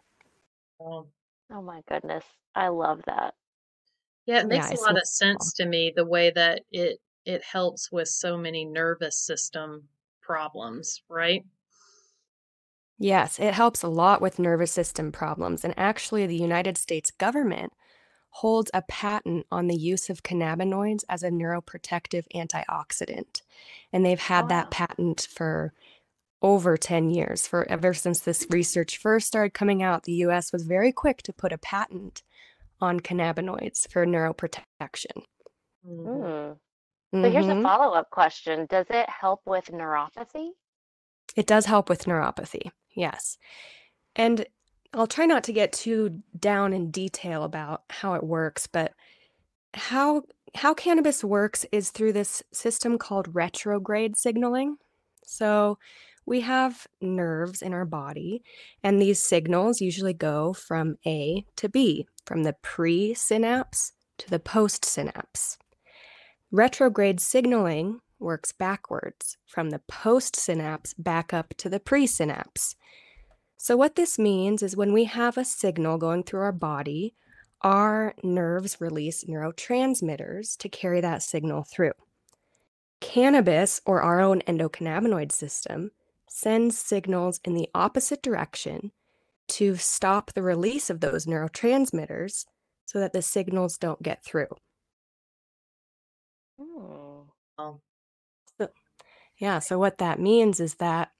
Um, 0.81 1.13
Oh 1.51 1.63
my 1.63 1.83
goodness. 1.87 2.25
I 2.57 2.69
love 2.69 3.03
that. 3.07 3.35
yeah, 4.27 4.41
it 4.41 4.47
Yeah, 4.49 4.49
makes 4.49 4.73
a 4.73 4.77
lot 4.77 4.97
of 4.99 5.07
wonderful. 5.09 5.09
sense 5.09 5.55
to 5.55 5.67
me 5.67 5.93
the 5.95 6.07
way 6.07 6.31
that 6.31 6.65
it 6.73 7.01
it 7.27 7.43
helps 7.45 7.93
with 7.93 8.09
so 8.09 8.37
many 8.39 8.65
nervous 8.65 9.19
system 9.19 9.89
problems, 10.23 11.03
right? 11.09 11.45
Yes, 12.99 13.39
it 13.39 13.55
helps 13.55 13.83
a 13.83 13.89
lot 13.89 14.21
with 14.21 14.39
nervous 14.39 14.71
system 14.73 15.11
problems. 15.13 15.65
And 15.65 15.73
actually, 15.79 16.27
the 16.27 16.37
United 16.37 16.77
States 16.79 17.11
government 17.11 17.73
holds 18.41 18.71
a 18.75 18.83
patent 18.83 19.47
on 19.51 19.67
the 19.67 19.77
use 19.77 20.11
of 20.11 20.23
cannabinoids 20.23 21.05
as 21.09 21.23
a 21.23 21.31
neuroprotective 21.31 22.27
antioxidant. 22.35 23.41
And 23.95 24.05
they've 24.05 24.21
had 24.21 24.51
that 24.51 24.71
patent 24.71 25.27
for 25.31 25.73
over 26.43 26.77
10 26.77 27.09
years. 27.09 27.49
For 27.49 27.67
ever 27.71 27.95
since 27.95 28.21
this 28.21 28.47
research 28.51 28.99
first 28.99 29.27
started 29.27 29.55
coming 29.55 29.83
out, 29.83 30.03
the 30.03 30.13
US 30.27 30.53
was 30.53 30.65
very 30.65 30.93
quick 30.93 31.23
to 31.23 31.33
put 31.33 31.51
a 31.51 31.57
patent 31.59 32.23
on 32.79 33.01
cannabinoids 33.01 33.91
for 33.91 34.05
neuroprotection. 34.05 35.23
Hmm. 35.83 36.53
So 37.15 37.31
here's 37.31 37.47
a 37.47 37.53
Mhm. 37.53 37.63
follow-up 37.63 38.11
question. 38.11 38.67
Does 38.67 38.87
it 38.91 39.09
help 39.09 39.41
with 39.47 39.69
neuropathy? 39.69 40.51
It 41.35 41.47
does 41.47 41.65
help 41.65 41.89
with 41.89 42.05
neuropathy, 42.05 42.71
yes. 42.95 43.39
And 44.15 44.47
I'll 44.95 45.07
try 45.07 45.27
not 45.27 45.45
to 45.45 45.53
get 45.53 45.73
too 45.73 46.23
down 46.39 46.73
in 46.73 46.91
detail 46.91 47.45
about 47.45 47.83
how 47.91 48.15
it 48.15 48.23
works, 48.23 48.67
but 48.67 48.93
how 49.75 50.23
how 50.55 50.73
cannabis 50.73 51.23
works 51.23 51.67
is 51.71 51.91
through 51.91 52.15
this 52.15 52.43
system 52.53 52.97
called 52.97 53.35
retrograde 53.35 54.17
signaling. 54.17 54.77
So 55.27 55.79
we 56.25 56.41
have 56.41 56.87
nerves 57.01 57.63
in 57.63 57.75
our 57.75 57.85
body, 57.85 58.43
and 58.83 59.01
these 59.01 59.23
signals 59.23 59.81
usually 59.81 60.15
go 60.15 60.53
from 60.55 60.97
A 61.07 61.45
to 61.57 61.69
B, 61.69 62.07
from 62.25 62.43
the 62.43 62.55
pre-synapse 62.63 63.93
to 64.19 64.31
the 64.31 64.41
post-synapse. 64.41 65.59
Retrograde 66.51 67.21
signaling 67.21 68.01
works 68.19 68.51
backwards, 68.53 69.37
from 69.47 69.71
the 69.71 69.81
post-synapse 69.89 70.95
back 70.95 71.35
up 71.35 71.55
to 71.59 71.69
the 71.69 71.81
pre-synapse. 71.81 72.77
So, 73.57 73.77
what 73.77 73.97
this 73.97 74.19
means 74.19 74.63
is 74.63 74.77
when 74.77 74.93
we 74.93 75.05
have 75.05 75.39
a 75.39 75.45
signal 75.45 75.99
going 75.99 76.23
through 76.23 76.41
our 76.41 76.53
body, 76.53 77.15
our 77.63 78.15
nerves 78.23 78.81
release 78.81 79.25
neurotransmitters 79.25 80.57
to 80.59 80.69
carry 80.69 81.01
that 81.01 81.23
signal 81.23 81.65
through. 81.65 81.93
Cannabis, 83.01 83.81
or 83.87 84.03
our 84.03 84.21
own 84.21 84.41
endocannabinoid 84.43 85.33
system, 85.33 85.91
sends 86.29 86.79
signals 86.79 87.41
in 87.45 87.55
the 87.55 87.69
opposite 87.75 88.23
direction 88.23 88.93
to 89.49 89.77
stop 89.77 90.33
the 90.33 90.43
release 90.43 90.91
of 90.91 91.01
those 91.01 91.27
neurotransmitters 91.27 92.45
so 92.85 93.01
that 93.01 93.13
the 93.13 93.23
signals 93.23 93.79
don't 93.79 94.03
get 94.03 94.25
through. 94.25 94.49
Oh, 96.59 97.27
um, 97.59 97.81
So, 98.59 98.69
yeah, 99.39 99.59
so 99.61 99.79
what 99.79 99.99
that 99.99 100.21
means 100.21 100.61
is 100.61 100.75
that 100.77 101.11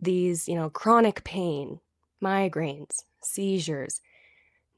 these, 0.00 0.48
you 0.48 0.54
know, 0.54 0.70
chronic 0.70 1.24
pain, 1.24 1.80
migraines, 2.24 3.04
seizures, 3.22 4.00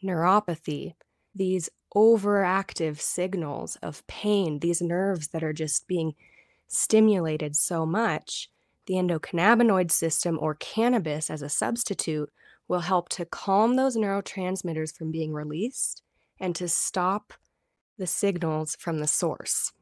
neuropathy, 0.02 0.94
these 1.34 1.68
overactive 1.94 3.00
signals 3.00 3.76
of 3.76 4.06
pain, 4.06 4.58
these 4.58 4.82
nerves 4.82 5.28
that 5.28 5.44
are 5.44 5.52
just 5.52 5.86
being 5.86 6.14
stimulated 6.68 7.54
so 7.54 7.86
much, 7.86 8.50
the 8.86 8.94
endocannabinoid 8.94 9.90
system 9.90 10.38
or 10.40 10.54
cannabis 10.54 11.30
as 11.30 11.42
a 11.42 11.48
substitute 11.48 12.30
will 12.68 12.80
help 12.80 13.08
to 13.08 13.24
calm 13.24 13.76
those 13.76 13.96
neurotransmitters 13.96 14.96
from 14.96 15.10
being 15.12 15.32
released 15.32 16.02
and 16.40 16.54
to 16.56 16.68
stop 16.68 17.32
the 17.98 18.06
signals 18.06 18.76
from 18.78 18.98
the 18.98 19.06
source. 19.06 19.72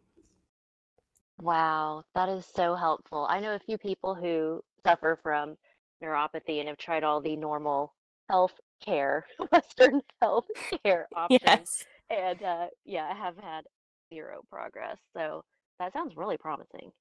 Wow, 1.41 2.05
that 2.15 2.29
is 2.29 2.47
so 2.47 2.75
helpful. 2.75 3.27
I 3.29 3.41
know 3.41 3.55
a 3.55 3.59
few 3.59 3.77
people 3.77 4.15
who 4.15 4.63
suffer 4.87 5.19
from 5.23 5.57
neuropathy 6.03 6.59
and 6.61 6.69
have 6.69 6.79
tried 6.79 7.05
all 7.05 7.21
the 7.21 7.37
normal 7.37 7.95
health 8.29 8.55
care, 8.85 9.27
Western 9.53 10.01
health 10.21 10.47
care 10.85 11.09
options, 11.15 11.71
Yes. 11.71 11.85
and 12.11 12.43
uh, 12.43 12.67
yeah, 12.85 13.15
have 13.17 13.37
had 13.37 13.65
zero 14.13 14.43
progress. 14.51 14.99
So 15.17 15.45
that 15.79 15.93
sounds 15.93 16.17
really 16.17 16.37
promising. 16.37 16.93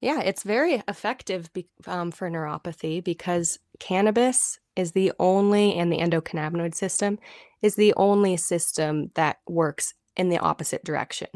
Yeah, 0.00 0.20
it's 0.20 0.42
very 0.42 0.82
effective 0.88 1.52
be, 1.52 1.68
um, 1.86 2.10
for 2.10 2.28
neuropathy 2.28 3.02
because 3.02 3.58
cannabis 3.78 4.58
is 4.74 4.92
the 4.92 5.12
only, 5.18 5.74
and 5.74 5.92
the 5.92 5.98
endocannabinoid 5.98 6.74
system 6.74 7.18
is 7.62 7.76
the 7.76 7.94
only 7.96 8.36
system 8.36 9.12
that 9.14 9.38
works 9.46 9.94
in 10.16 10.28
the 10.28 10.38
opposite 10.38 10.84
direction. 10.84 11.28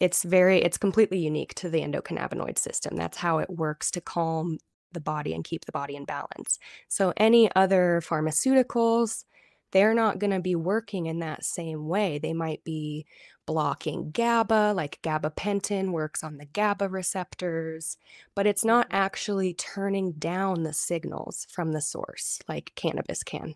It's 0.00 0.22
very, 0.22 0.58
it's 0.62 0.78
completely 0.78 1.18
unique 1.18 1.54
to 1.56 1.70
the 1.70 1.80
endocannabinoid 1.80 2.58
system. 2.58 2.96
That's 2.96 3.18
how 3.18 3.38
it 3.38 3.50
works 3.50 3.90
to 3.92 4.00
calm 4.00 4.58
the 4.92 5.00
body 5.00 5.34
and 5.34 5.44
keep 5.44 5.64
the 5.64 5.72
body 5.72 5.96
in 5.96 6.04
balance. 6.04 6.58
So, 6.88 7.12
any 7.16 7.50
other 7.56 8.00
pharmaceuticals, 8.04 9.24
they're 9.72 9.94
not 9.94 10.18
going 10.18 10.30
to 10.30 10.40
be 10.40 10.54
working 10.56 11.06
in 11.06 11.18
that 11.20 11.44
same 11.44 11.86
way. 11.88 12.18
They 12.18 12.32
might 12.32 12.64
be 12.64 13.06
blocking 13.46 14.10
GABA, 14.12 14.72
like 14.76 15.00
gabapentin 15.02 15.90
works 15.92 16.22
on 16.24 16.36
the 16.38 16.46
GABA 16.46 16.88
receptors, 16.88 17.96
but 18.34 18.46
it's 18.46 18.64
not 18.64 18.86
Mhm. 18.86 18.90
actually 18.90 19.54
turning 19.54 20.12
down 20.12 20.62
the 20.62 20.72
signals 20.72 21.46
from 21.50 21.72
the 21.72 21.80
source 21.82 22.40
like 22.48 22.72
cannabis 22.76 23.22
can. 23.22 23.54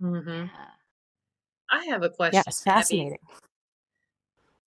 hmm 0.00 0.46
I 1.70 1.84
have 1.86 2.02
a 2.02 2.10
Yeah, 2.30 2.42
question, 2.42 2.44
it's 2.46 2.62
Abby. 2.74 3.08
fascinating. 3.08 3.18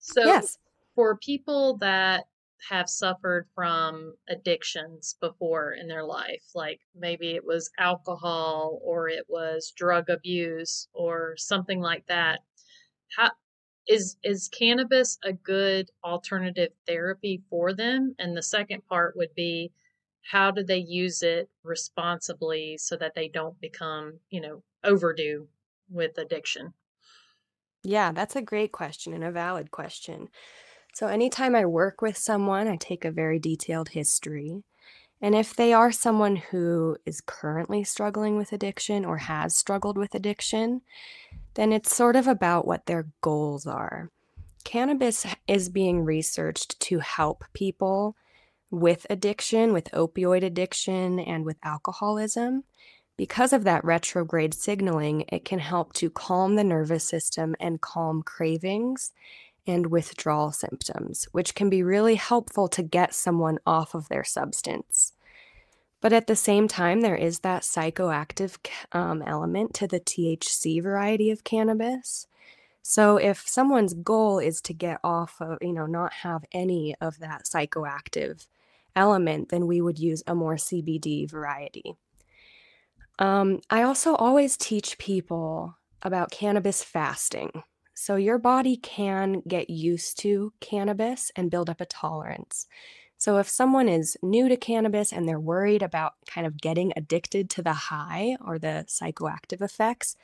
So, 0.00 0.22
Yes. 0.24 0.58
for 0.94 1.16
people 1.16 1.76
that 1.78 2.26
have 2.68 2.88
suffered 2.88 3.48
from 3.54 4.14
addictions 4.28 5.16
before 5.20 5.72
in 5.72 5.88
their 5.88 6.04
life, 6.04 6.44
like 6.54 6.80
maybe 6.94 7.34
it 7.34 7.44
was 7.44 7.70
alcohol 7.78 8.78
or 8.82 9.08
it 9.08 9.26
was 9.28 9.72
drug 9.76 10.10
abuse 10.10 10.88
or 10.92 11.36
something 11.36 11.80
like 11.80 12.06
that, 12.06 12.40
how 13.16 13.30
is 13.88 14.16
is 14.22 14.48
cannabis 14.48 15.18
a 15.24 15.32
good 15.32 15.90
alternative 16.04 16.72
therapy 16.86 17.42
for 17.50 17.72
them? 17.74 18.14
And 18.18 18.36
the 18.36 18.42
second 18.42 18.86
part 18.86 19.16
would 19.16 19.34
be 19.34 19.72
how 20.22 20.50
do 20.50 20.62
they 20.62 20.78
use 20.78 21.22
it 21.22 21.50
responsibly 21.62 22.78
so 22.78 22.96
that 22.96 23.14
they 23.14 23.28
don't 23.28 23.60
become, 23.60 24.20
you 24.30 24.40
know, 24.40 24.62
overdue 24.84 25.48
with 25.88 26.18
addiction? 26.18 26.74
Yeah, 27.82 28.12
that's 28.12 28.36
a 28.36 28.42
great 28.42 28.72
question 28.72 29.14
and 29.14 29.24
a 29.24 29.30
valid 29.30 29.70
question. 29.70 30.28
So, 30.92 31.06
anytime 31.06 31.54
I 31.54 31.64
work 31.64 32.02
with 32.02 32.16
someone, 32.16 32.68
I 32.68 32.76
take 32.76 33.04
a 33.04 33.10
very 33.10 33.38
detailed 33.38 33.90
history. 33.90 34.64
And 35.22 35.34
if 35.34 35.54
they 35.54 35.72
are 35.72 35.92
someone 35.92 36.36
who 36.36 36.96
is 37.04 37.20
currently 37.20 37.84
struggling 37.84 38.36
with 38.36 38.52
addiction 38.52 39.04
or 39.04 39.18
has 39.18 39.56
struggled 39.56 39.98
with 39.98 40.14
addiction, 40.14 40.80
then 41.54 41.72
it's 41.72 41.94
sort 41.94 42.16
of 42.16 42.26
about 42.26 42.66
what 42.66 42.86
their 42.86 43.08
goals 43.20 43.66
are. 43.66 44.10
Cannabis 44.64 45.26
is 45.46 45.68
being 45.68 46.04
researched 46.04 46.80
to 46.80 47.00
help 47.00 47.44
people 47.52 48.16
with 48.70 49.06
addiction, 49.10 49.72
with 49.72 49.90
opioid 49.92 50.42
addiction, 50.42 51.18
and 51.18 51.44
with 51.44 51.56
alcoholism. 51.62 52.64
Because 53.16 53.52
of 53.52 53.64
that 53.64 53.84
retrograde 53.84 54.54
signaling, 54.54 55.24
it 55.28 55.44
can 55.44 55.58
help 55.58 55.92
to 55.94 56.08
calm 56.08 56.54
the 56.54 56.64
nervous 56.64 57.06
system 57.06 57.54
and 57.60 57.80
calm 57.80 58.22
cravings 58.22 59.12
and 59.66 59.86
withdrawal 59.86 60.52
symptoms, 60.52 61.26
which 61.32 61.54
can 61.54 61.70
be 61.70 61.82
really 61.82 62.14
helpful 62.14 62.68
to 62.68 62.82
get 62.82 63.14
someone 63.14 63.58
off 63.66 63.94
of 63.94 64.08
their 64.08 64.24
substance. 64.24 65.12
But 66.00 66.12
at 66.12 66.26
the 66.26 66.36
same 66.36 66.66
time, 66.66 67.02
there 67.02 67.16
is 67.16 67.40
that 67.40 67.62
psychoactive 67.62 68.56
um, 68.92 69.22
element 69.22 69.74
to 69.74 69.86
the 69.86 70.00
THC 70.00 70.82
variety 70.82 71.30
of 71.30 71.44
cannabis. 71.44 72.26
So 72.82 73.18
if 73.18 73.46
someone's 73.46 73.94
goal 73.94 74.38
is 74.38 74.60
to 74.62 74.72
get 74.72 74.98
off 75.04 75.36
of, 75.40 75.58
you 75.60 75.72
know, 75.72 75.86
not 75.86 76.12
have 76.12 76.44
any 76.52 76.94
of 77.00 77.18
that 77.18 77.44
psychoactive 77.44 78.46
element, 78.96 79.50
then 79.50 79.66
we 79.66 79.80
would 79.80 79.98
use 79.98 80.22
a 80.26 80.34
more 80.34 80.56
CBD 80.56 81.30
variety. 81.30 81.94
Um, 83.18 83.60
I 83.68 83.82
also 83.82 84.14
always 84.14 84.56
teach 84.56 84.96
people 84.98 85.76
about 86.02 86.30
cannabis 86.30 86.82
fasting. 86.82 87.62
So 88.00 88.16
your 88.16 88.38
body 88.38 88.78
can 88.78 89.42
get 89.46 89.68
used 89.68 90.18
to 90.20 90.54
cannabis 90.58 91.30
and 91.36 91.50
build 91.50 91.68
up 91.68 91.82
a 91.82 91.84
tolerance. 91.84 92.66
So 93.18 93.36
if 93.36 93.46
someone 93.46 93.90
is 93.90 94.16
new 94.22 94.48
to 94.48 94.56
cannabis 94.56 95.12
and 95.12 95.28
they're 95.28 95.38
worried 95.38 95.82
about 95.82 96.14
kind 96.26 96.46
of 96.46 96.62
getting 96.62 96.94
addicted 96.96 97.50
to 97.50 97.62
the 97.62 97.74
high 97.74 98.38
or 98.42 98.58
the 98.58 98.86
psychoactive 98.88 99.60
effects, 99.60 100.16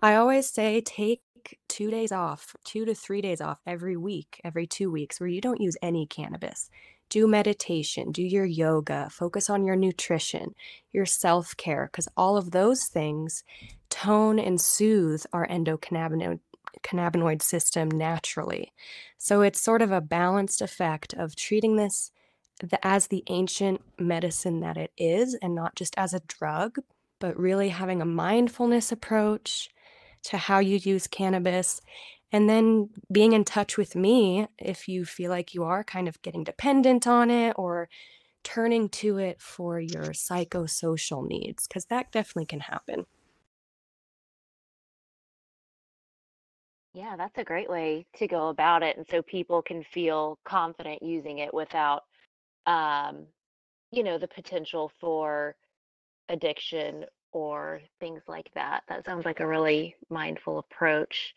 I 0.00 0.14
always 0.14 0.48
say 0.48 0.80
take 0.80 1.20
two 1.68 1.90
days 1.90 2.10
off, 2.10 2.56
two 2.64 2.86
to 2.86 2.94
three 2.94 3.20
days 3.20 3.42
off 3.42 3.60
every 3.66 3.98
week, 3.98 4.40
every 4.42 4.66
two 4.66 4.90
weeks, 4.90 5.20
where 5.20 5.28
you 5.28 5.42
don't 5.42 5.60
use 5.60 5.76
any 5.82 6.06
cannabis. 6.06 6.70
Do 7.10 7.28
meditation, 7.28 8.12
do 8.12 8.22
your 8.22 8.46
yoga, 8.46 9.10
focus 9.10 9.50
on 9.50 9.62
your 9.62 9.76
nutrition, 9.76 10.54
your 10.90 11.04
self 11.04 11.54
care, 11.58 11.90
because 11.92 12.08
all 12.16 12.38
of 12.38 12.52
those 12.52 12.86
things 12.86 13.44
tone 13.90 14.38
and 14.38 14.58
soothe 14.58 15.24
our 15.34 15.46
endocannabinoid 15.48 16.40
cannabinoid 16.82 17.42
system 17.42 17.90
naturally. 17.90 18.72
So 19.18 19.42
it's 19.42 19.60
sort 19.60 19.82
of 19.82 19.92
a 19.92 20.00
balanced 20.00 20.62
effect 20.62 21.14
of 21.14 21.36
treating 21.36 21.76
this 21.76 22.12
as 22.82 23.06
the 23.06 23.24
ancient 23.28 23.80
medicine 23.98 24.60
that 24.60 24.76
it 24.76 24.92
is 24.96 25.34
and 25.34 25.54
not 25.54 25.74
just 25.74 25.94
as 25.96 26.12
a 26.12 26.20
drug, 26.20 26.78
but 27.18 27.38
really 27.38 27.70
having 27.70 28.02
a 28.02 28.06
mindfulness 28.06 28.92
approach 28.92 29.70
to 30.24 30.36
how 30.36 30.58
you 30.58 30.76
use 30.76 31.06
cannabis. 31.06 31.80
And 32.32 32.48
then 32.48 32.90
being 33.10 33.32
in 33.32 33.44
touch 33.44 33.76
with 33.76 33.96
me 33.96 34.46
if 34.58 34.88
you 34.88 35.04
feel 35.04 35.30
like 35.30 35.54
you 35.54 35.64
are 35.64 35.82
kind 35.82 36.06
of 36.06 36.20
getting 36.22 36.44
dependent 36.44 37.06
on 37.06 37.30
it 37.30 37.54
or 37.56 37.88
turning 38.42 38.88
to 38.88 39.18
it 39.18 39.40
for 39.40 39.80
your 39.80 40.12
psychosocial 40.12 41.26
needs, 41.26 41.66
because 41.66 41.86
that 41.86 42.12
definitely 42.12 42.46
can 42.46 42.60
happen. 42.60 43.06
Yeah, 46.92 47.16
that's 47.16 47.38
a 47.38 47.44
great 47.44 47.70
way 47.70 48.06
to 48.16 48.26
go 48.26 48.48
about 48.48 48.82
it. 48.82 48.96
And 48.96 49.06
so 49.08 49.22
people 49.22 49.62
can 49.62 49.84
feel 49.84 50.38
confident 50.44 51.02
using 51.02 51.38
it 51.38 51.54
without, 51.54 52.04
um, 52.66 53.26
you 53.92 54.02
know, 54.02 54.18
the 54.18 54.28
potential 54.28 54.90
for 55.00 55.54
addiction 56.28 57.04
or 57.32 57.80
things 58.00 58.22
like 58.26 58.50
that. 58.54 58.82
That 58.88 59.04
sounds 59.04 59.24
like 59.24 59.40
a 59.40 59.46
really 59.46 59.94
mindful 60.08 60.58
approach. 60.58 61.34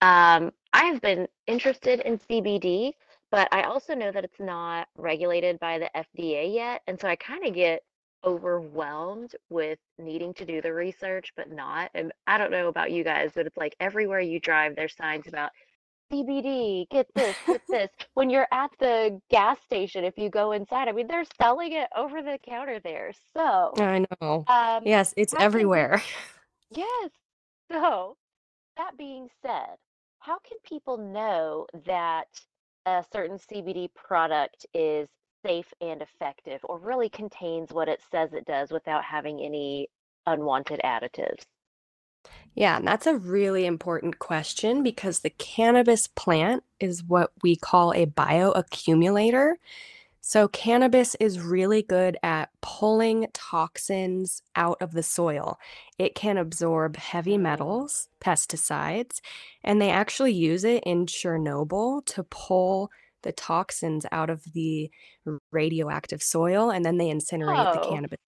Um, 0.00 0.52
I 0.72 0.84
have 0.86 1.00
been 1.02 1.28
interested 1.46 2.00
in 2.00 2.18
CBD, 2.18 2.92
but 3.30 3.48
I 3.52 3.62
also 3.64 3.94
know 3.94 4.10
that 4.10 4.24
it's 4.24 4.40
not 4.40 4.88
regulated 4.96 5.58
by 5.60 5.78
the 5.78 5.90
FDA 5.94 6.52
yet. 6.54 6.82
And 6.86 6.98
so 6.98 7.08
I 7.08 7.16
kind 7.16 7.46
of 7.46 7.54
get 7.54 7.82
overwhelmed 8.24 9.34
with 9.50 9.78
needing 9.98 10.34
to 10.34 10.44
do 10.44 10.60
the 10.62 10.72
research, 10.72 11.32
but 11.36 11.50
not. 11.50 11.90
And 11.94 12.12
I 12.26 12.38
don't 12.38 12.50
know 12.50 12.68
about 12.68 12.90
you 12.92 13.04
guys, 13.04 13.32
but 13.34 13.46
it's 13.46 13.56
like 13.56 13.76
everywhere 13.80 14.20
you 14.20 14.40
drive, 14.40 14.76
there's 14.76 14.96
signs 14.96 15.26
about 15.26 15.50
CBD, 16.12 16.88
get 16.90 17.06
this, 17.14 17.36
get 17.46 17.62
this. 17.68 17.90
When 18.14 18.30
you're 18.30 18.48
at 18.52 18.70
the 18.78 19.20
gas 19.30 19.58
station, 19.64 20.04
if 20.04 20.16
you 20.18 20.30
go 20.30 20.52
inside, 20.52 20.88
I 20.88 20.92
mean, 20.92 21.06
they're 21.08 21.24
selling 21.40 21.72
it 21.72 21.88
over 21.96 22.22
the 22.22 22.38
counter 22.48 22.80
there. 22.80 23.12
So, 23.36 23.72
I 23.78 24.04
know. 24.20 24.44
um, 24.46 24.82
Yes, 24.84 25.14
it's 25.16 25.32
can 25.32 25.42
everywhere. 25.42 26.02
yes. 26.70 27.10
So, 27.70 28.16
that 28.76 28.96
being 28.98 29.28
said, 29.42 29.76
how 30.18 30.38
can 30.40 30.58
people 30.64 30.96
know 30.98 31.66
that 31.86 32.26
a 32.86 33.04
certain 33.12 33.38
CBD 33.38 33.88
product 33.94 34.66
is 34.74 35.08
safe 35.44 35.72
and 35.80 36.02
effective 36.02 36.60
or 36.64 36.78
really 36.78 37.08
contains 37.10 37.72
what 37.72 37.88
it 37.88 38.02
says 38.10 38.32
it 38.34 38.46
does 38.46 38.72
without 38.72 39.04
having 39.04 39.40
any 39.40 39.88
unwanted 40.26 40.80
additives? 40.84 41.44
Yeah, 42.54 42.76
and 42.76 42.86
that's 42.86 43.06
a 43.06 43.16
really 43.16 43.66
important 43.66 44.18
question 44.18 44.82
because 44.82 45.20
the 45.20 45.30
cannabis 45.30 46.06
plant 46.06 46.62
is 46.80 47.02
what 47.02 47.32
we 47.42 47.56
call 47.56 47.92
a 47.92 48.06
bioaccumulator. 48.06 49.54
So, 50.22 50.48
cannabis 50.48 51.16
is 51.20 51.40
really 51.40 51.82
good 51.82 52.18
at 52.22 52.50
pulling 52.62 53.28
toxins 53.34 54.42
out 54.56 54.78
of 54.82 54.92
the 54.92 55.02
soil. 55.02 55.58
It 55.98 56.14
can 56.14 56.38
absorb 56.38 56.96
heavy 56.96 57.38
Mm. 57.38 57.38
metals, 57.38 58.08
pesticides, 58.20 59.20
and 59.64 59.80
they 59.82 59.90
actually 59.90 60.32
use 60.32 60.64
it 60.64 60.82
in 60.84 61.06
Chernobyl 61.06 62.04
to 62.06 62.24
pull 62.24 62.90
the 63.24 63.32
toxins 63.32 64.06
out 64.12 64.30
of 64.30 64.44
the 64.54 64.90
radioactive 65.52 66.22
soil, 66.22 66.70
and 66.70 66.86
then 66.86 66.98
they 66.98 67.08
incinerate 67.10 67.72
the 67.72 67.80
Oh, 67.80 67.80
cannabis. 67.80 68.18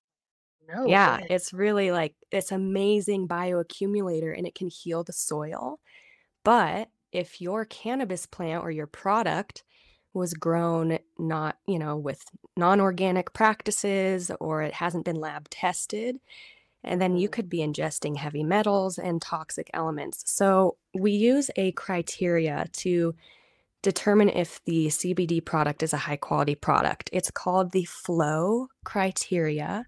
No 0.67 0.85
Yeah, 0.85 1.19
way. 1.19 1.29
it's 1.29 1.53
really 1.53 1.91
like 1.91 2.15
this 2.31 2.53
amazing 2.53 3.27
bioaccumulator 3.29 4.37
and 4.37 4.47
it 4.47 4.55
can 4.55 4.69
heal 4.69 5.03
the 5.05 5.13
soil. 5.13 5.81
But 6.45 6.91
if 7.13 7.41
your 7.41 7.65
cannabis 7.67 8.27
plant 8.27 8.65
or 8.65 8.71
your 8.71 8.87
product 8.87 9.65
was 10.15 10.35
grown 10.35 10.99
not, 11.19 11.59
you 11.67 11.79
know, 11.79 11.97
with 11.97 12.25
non-organic 12.57 13.33
practices 13.35 14.31
or 14.41 14.63
it 14.63 14.75
hasn't 14.75 15.05
been 15.05 15.17
lab 15.17 15.49
tested, 15.51 16.21
and 16.85 17.01
then 17.01 17.17
you 17.17 17.29
mm, 17.29 17.31
could 17.31 17.49
be 17.49 17.59
ingesting 17.59 18.17
heavy 18.17 18.45
metals 18.45 18.99
and 18.99 19.21
toxic 19.23 19.71
elements. 19.75 20.23
So 20.31 20.77
we 20.95 21.13
use 21.13 21.51
a 21.57 21.73
criteria 21.73 22.67
to 22.75 23.15
determine 23.83 24.29
if 24.29 24.61
the 24.65 24.89
CBD 24.89 25.45
product 25.45 25.83
is 25.83 25.93
a 25.93 25.99
high 25.99 26.17
quality 26.17 26.55
product. 26.55 27.11
It's 27.13 27.31
called 27.31 27.73
the 27.73 27.85
flow 27.85 28.69
criteria. 28.85 29.87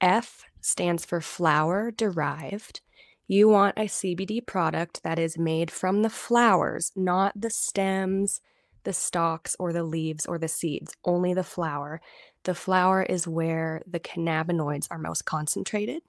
F 0.00 0.44
stands 0.60 1.04
for 1.04 1.20
flower 1.20 1.90
derived. 1.90 2.80
You 3.26 3.48
want 3.48 3.76
a 3.76 3.82
CBD 3.82 4.46
product 4.46 5.02
that 5.02 5.18
is 5.18 5.36
made 5.36 5.70
from 5.70 6.02
the 6.02 6.10
flowers, 6.10 6.92
not 6.96 7.32
the 7.36 7.50
stems, 7.50 8.40
the 8.84 8.94
stalks, 8.94 9.54
or 9.58 9.72
the 9.72 9.82
leaves 9.82 10.24
or 10.24 10.38
the 10.38 10.48
seeds, 10.48 10.94
only 11.04 11.34
the 11.34 11.44
flower. 11.44 12.00
The 12.44 12.54
flower 12.54 13.02
is 13.02 13.28
where 13.28 13.82
the 13.86 14.00
cannabinoids 14.00 14.86
are 14.90 14.98
most 14.98 15.26
concentrated. 15.26 16.02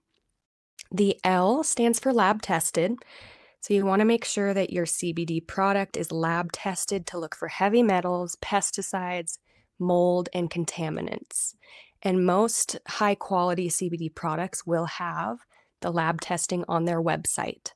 The 0.92 1.20
L 1.24 1.64
stands 1.64 2.00
for 2.00 2.14
lab 2.14 2.42
tested. 2.42 2.96
So 3.62 3.74
you 3.74 3.86
want 3.86 4.00
to 4.00 4.06
make 4.06 4.26
sure 4.26 4.54
that 4.54 4.72
your 4.72 4.86
CBD 4.86 5.46
product 5.46 5.98
is 5.98 6.12
lab 6.12 6.52
tested 6.52 7.06
to 7.08 7.18
look 7.18 7.36
for 7.36 7.48
heavy 7.48 7.84
metals, 7.84 8.38
pesticides, 8.42 9.38
mold, 9.80 10.30
and 10.34 10.50
contaminants. 10.50 11.56
And 12.02 12.26
most 12.26 12.78
high 12.88 13.16
quality 13.16 13.70
CBD 13.70 14.14
products 14.14 14.66
will 14.66 14.86
have 14.86 15.40
the 15.82 15.92
lab 15.92 16.22
testing 16.22 16.64
on 16.68 16.86
their 16.86 17.02
website. 17.02 17.72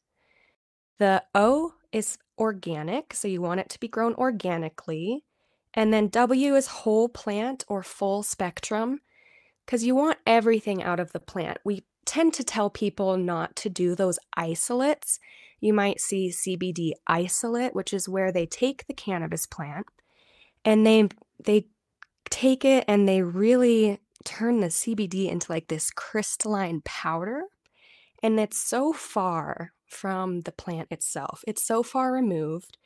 The 0.99 1.23
O 1.35 1.73
is 1.91 2.17
organic, 2.37 3.13
so 3.13 3.27
you 3.27 3.41
want 3.41 3.59
it 3.59 3.69
to 3.69 3.79
be 3.79 3.87
grown 3.87 4.13
organically. 4.15 5.23
And 5.73 5.93
then 5.93 6.07
W 6.09 6.55
is 6.55 6.67
whole 6.67 7.09
plant 7.09 7.65
or 7.67 7.83
full 7.83 8.23
spectrum 8.23 9.01
because 9.65 9.83
you 9.83 9.95
want 9.95 10.17
everything 10.25 10.83
out 10.83 10.99
of 10.99 11.11
the 11.11 11.19
plant. 11.19 11.57
We 11.65 11.83
tend 12.05 12.33
to 12.35 12.43
tell 12.43 12.69
people 12.69 13.17
not 13.17 13.55
to 13.57 13.69
do 13.69 13.95
those 13.95 14.19
isolates. 14.35 15.19
You 15.63 15.73
might 15.73 16.01
see 16.01 16.27
CBD 16.27 16.91
isolate, 17.07 17.73
which 17.73 17.93
is 17.93 18.09
where 18.09 18.33
they 18.33 18.45
take 18.45 18.85
the 18.85 18.93
cannabis 18.93 19.45
plant 19.45 19.85
and 20.65 20.85
they 20.85 21.07
they 21.41 21.67
take 22.29 22.65
it 22.65 22.83
and 22.85 23.07
they 23.07 23.21
really 23.21 24.01
turn 24.25 24.59
the 24.59 24.67
CBD 24.67 25.31
into 25.31 25.49
like 25.49 25.69
this 25.69 25.89
crystalline 25.89 26.81
powder 26.83 27.43
and 28.21 28.41
it's 28.41 28.57
so 28.57 28.91
far 28.91 29.71
from 29.87 30.41
the 30.41 30.51
plant 30.51 30.89
itself. 30.91 31.45
It's 31.47 31.63
so 31.63 31.81
far 31.81 32.11
removed 32.11 32.77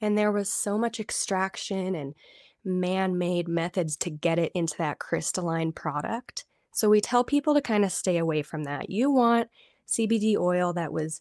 and 0.00 0.18
there 0.18 0.32
was 0.32 0.52
so 0.52 0.76
much 0.76 0.98
extraction 0.98 1.94
and 1.94 2.16
man-made 2.64 3.46
methods 3.46 3.96
to 3.98 4.10
get 4.10 4.40
it 4.40 4.50
into 4.56 4.74
that 4.78 4.98
crystalline 4.98 5.70
product. 5.70 6.46
So 6.72 6.90
we 6.90 7.00
tell 7.00 7.22
people 7.22 7.54
to 7.54 7.60
kind 7.60 7.84
of 7.84 7.92
stay 7.92 8.16
away 8.18 8.42
from 8.42 8.64
that. 8.64 8.90
You 8.90 9.08
want 9.08 9.50
CBD 9.86 10.36
oil 10.36 10.72
that 10.72 10.92
was 10.92 11.20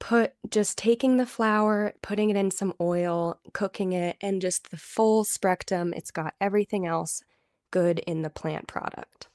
put 0.00 0.34
just 0.50 0.78
taking 0.78 1.16
the 1.18 1.26
flower, 1.26 1.94
putting 2.02 2.30
it 2.30 2.36
in 2.36 2.50
some 2.50 2.74
oil, 2.80 3.40
cooking 3.52 3.92
it, 3.92 4.16
and 4.20 4.42
just 4.42 4.70
the 4.70 4.76
full 4.78 5.24
spectrum. 5.24 5.94
It's 5.94 6.10
got 6.10 6.34
everything 6.40 6.86
else 6.86 7.22
good 7.70 8.00
in 8.00 8.22
the 8.22 8.30
plant 8.30 8.66
product. 8.66 9.28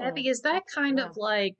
Abby, 0.00 0.28
is 0.28 0.40
that 0.42 0.64
kind 0.66 0.98
Yeah. 0.98 1.06
of 1.06 1.16
like 1.16 1.56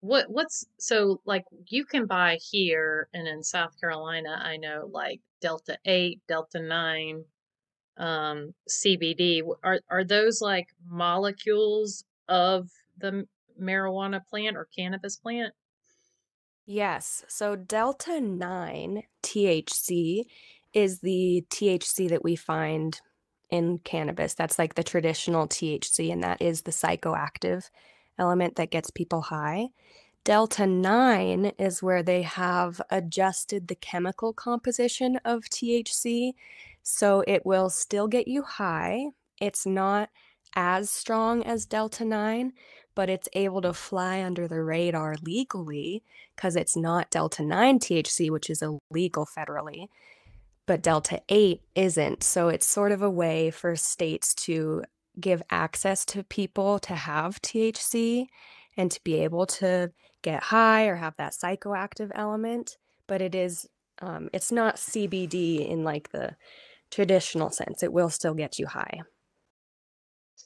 what 0.00 0.30
what's 0.30 0.66
so 0.78 1.20
like 1.24 1.44
you 1.68 1.84
can 1.86 2.06
buy 2.06 2.36
here 2.50 3.08
and 3.14 3.26
in 3.26 3.42
South 3.42 3.78
Carolina, 3.80 4.38
I 4.42 4.56
know 4.58 4.88
like 4.92 5.20
Delta 5.40 5.78
8, 5.84 6.20
Delta 6.28 6.60
9, 6.60 7.24
um, 7.96 8.54
CBD. 8.68 9.42
Are 9.62 9.80
are 9.88 10.04
those 10.04 10.40
like 10.42 10.68
molecules 10.86 12.04
of 12.28 12.70
the 12.98 13.26
marijuana 13.60 14.20
plant 14.26 14.56
or 14.56 14.66
cannabis 14.76 15.16
plant? 15.16 15.54
Yes. 16.66 17.24
So 17.28 17.56
Delta 17.56 18.20
9 18.20 19.02
THC 19.22 20.24
is 20.72 21.00
the 21.00 21.44
THC 21.50 22.08
that 22.08 22.24
we 22.24 22.36
find 22.36 23.00
in 23.50 23.78
cannabis. 23.78 24.34
That's 24.34 24.58
like 24.58 24.74
the 24.74 24.82
traditional 24.82 25.46
THC, 25.46 26.12
and 26.12 26.22
that 26.24 26.40
is 26.40 26.62
the 26.62 26.70
psychoactive 26.70 27.70
element 28.18 28.56
that 28.56 28.70
gets 28.70 28.90
people 28.90 29.22
high. 29.22 29.68
Delta 30.24 30.66
9 30.66 31.52
is 31.58 31.82
where 31.82 32.02
they 32.02 32.22
have 32.22 32.80
adjusted 32.90 33.68
the 33.68 33.74
chemical 33.74 34.32
composition 34.32 35.20
of 35.24 35.42
THC. 35.44 36.32
So 36.82 37.22
it 37.26 37.44
will 37.44 37.68
still 37.68 38.08
get 38.08 38.26
you 38.26 38.42
high, 38.42 39.08
it's 39.40 39.66
not 39.66 40.08
as 40.56 40.90
strong 40.90 41.42
as 41.44 41.66
Delta 41.66 42.04
9, 42.04 42.52
but 42.94 43.10
it's 43.10 43.28
able 43.32 43.60
to 43.62 43.72
fly 43.72 44.22
under 44.22 44.46
the 44.46 44.62
radar 44.62 45.16
legally 45.22 46.02
because 46.36 46.56
it's 46.56 46.76
not 46.76 47.10
Delta 47.10 47.42
9 47.42 47.78
THC, 47.78 48.30
which 48.30 48.50
is 48.50 48.62
illegal 48.62 49.26
federally, 49.26 49.88
but 50.66 50.82
Delta 50.82 51.20
8 51.28 51.62
isn't. 51.74 52.22
So 52.22 52.48
it's 52.48 52.66
sort 52.66 52.92
of 52.92 53.02
a 53.02 53.10
way 53.10 53.50
for 53.50 53.76
states 53.76 54.34
to 54.34 54.84
give 55.20 55.42
access 55.50 56.04
to 56.06 56.24
people 56.24 56.78
to 56.80 56.94
have 56.94 57.40
THC 57.42 58.26
and 58.76 58.90
to 58.90 59.00
be 59.04 59.14
able 59.22 59.46
to 59.46 59.92
get 60.22 60.44
high 60.44 60.86
or 60.86 60.96
have 60.96 61.16
that 61.16 61.32
psychoactive 61.32 62.10
element. 62.14 62.76
But 63.06 63.20
it 63.20 63.34
is, 63.34 63.68
um, 64.00 64.30
it's 64.32 64.50
not 64.50 64.76
CBD 64.76 65.68
in 65.68 65.84
like 65.84 66.10
the 66.10 66.36
traditional 66.90 67.50
sense. 67.50 67.82
It 67.82 67.92
will 67.92 68.10
still 68.10 68.34
get 68.34 68.58
you 68.58 68.66
high. 68.66 69.02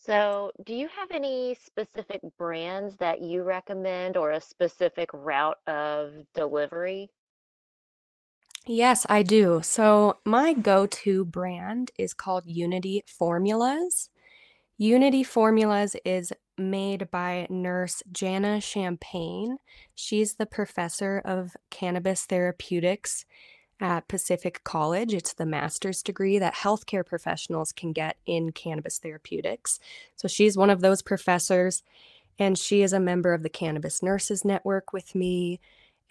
So, 0.08 0.52
do 0.64 0.74
you 0.74 0.88
have 0.88 1.10
any 1.10 1.54
specific 1.54 2.22
brands 2.38 2.96
that 2.96 3.20
you 3.20 3.42
recommend 3.42 4.16
or 4.16 4.30
a 4.30 4.40
specific 4.40 5.10
route 5.12 5.58
of 5.66 6.14
delivery? 6.34 7.10
Yes, 8.66 9.04
I 9.10 9.22
do. 9.22 9.60
So, 9.62 10.18
my 10.24 10.54
go 10.54 10.86
to 10.86 11.26
brand 11.26 11.90
is 11.98 12.14
called 12.14 12.44
Unity 12.46 13.04
Formulas. 13.06 14.08
Unity 14.78 15.22
Formulas 15.24 15.94
is 16.06 16.32
made 16.56 17.10
by 17.10 17.46
nurse 17.50 18.02
Jana 18.10 18.62
Champagne. 18.62 19.58
She's 19.94 20.36
the 20.36 20.46
professor 20.46 21.20
of 21.24 21.56
cannabis 21.70 22.24
therapeutics 22.24 23.26
at 23.80 24.08
Pacific 24.08 24.62
College. 24.64 25.14
It's 25.14 25.32
the 25.32 25.46
master's 25.46 26.02
degree 26.02 26.38
that 26.38 26.56
healthcare 26.56 27.04
professionals 27.04 27.72
can 27.72 27.92
get 27.92 28.16
in 28.26 28.52
cannabis 28.52 28.98
therapeutics. 28.98 29.78
So 30.16 30.28
she's 30.28 30.56
one 30.56 30.70
of 30.70 30.80
those 30.80 31.02
professors, 31.02 31.82
and 32.38 32.58
she 32.58 32.82
is 32.82 32.92
a 32.92 33.00
member 33.00 33.32
of 33.32 33.42
the 33.42 33.48
Cannabis 33.48 34.02
Nurses 34.02 34.44
Network 34.44 34.92
with 34.92 35.14
me 35.14 35.60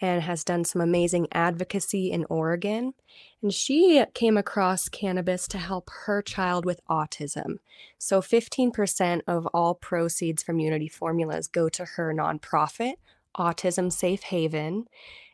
and 0.00 0.22
has 0.22 0.44
done 0.44 0.64
some 0.64 0.80
amazing 0.80 1.26
advocacy 1.32 2.10
in 2.10 2.24
Oregon. 2.28 2.94
And 3.42 3.52
she 3.52 4.04
came 4.14 4.36
across 4.36 4.88
cannabis 4.88 5.48
to 5.48 5.58
help 5.58 5.90
her 6.06 6.22
child 6.22 6.64
with 6.64 6.80
autism. 6.88 7.58
So 7.98 8.20
15% 8.20 9.22
of 9.26 9.46
all 9.48 9.74
proceeds 9.74 10.42
from 10.42 10.60
Unity 10.60 10.88
Formulas 10.88 11.48
go 11.48 11.68
to 11.70 11.84
her 11.84 12.14
nonprofit, 12.14 12.94
Autism 13.36 13.92
Safe 13.92 14.22
Haven 14.22 14.86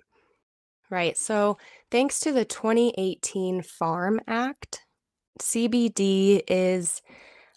Right. 0.90 1.16
So, 1.16 1.56
thanks 1.90 2.20
to 2.20 2.32
the 2.32 2.44
2018 2.44 3.62
Farm 3.62 4.20
Act, 4.28 4.82
CBD 5.40 6.42
is 6.46 7.00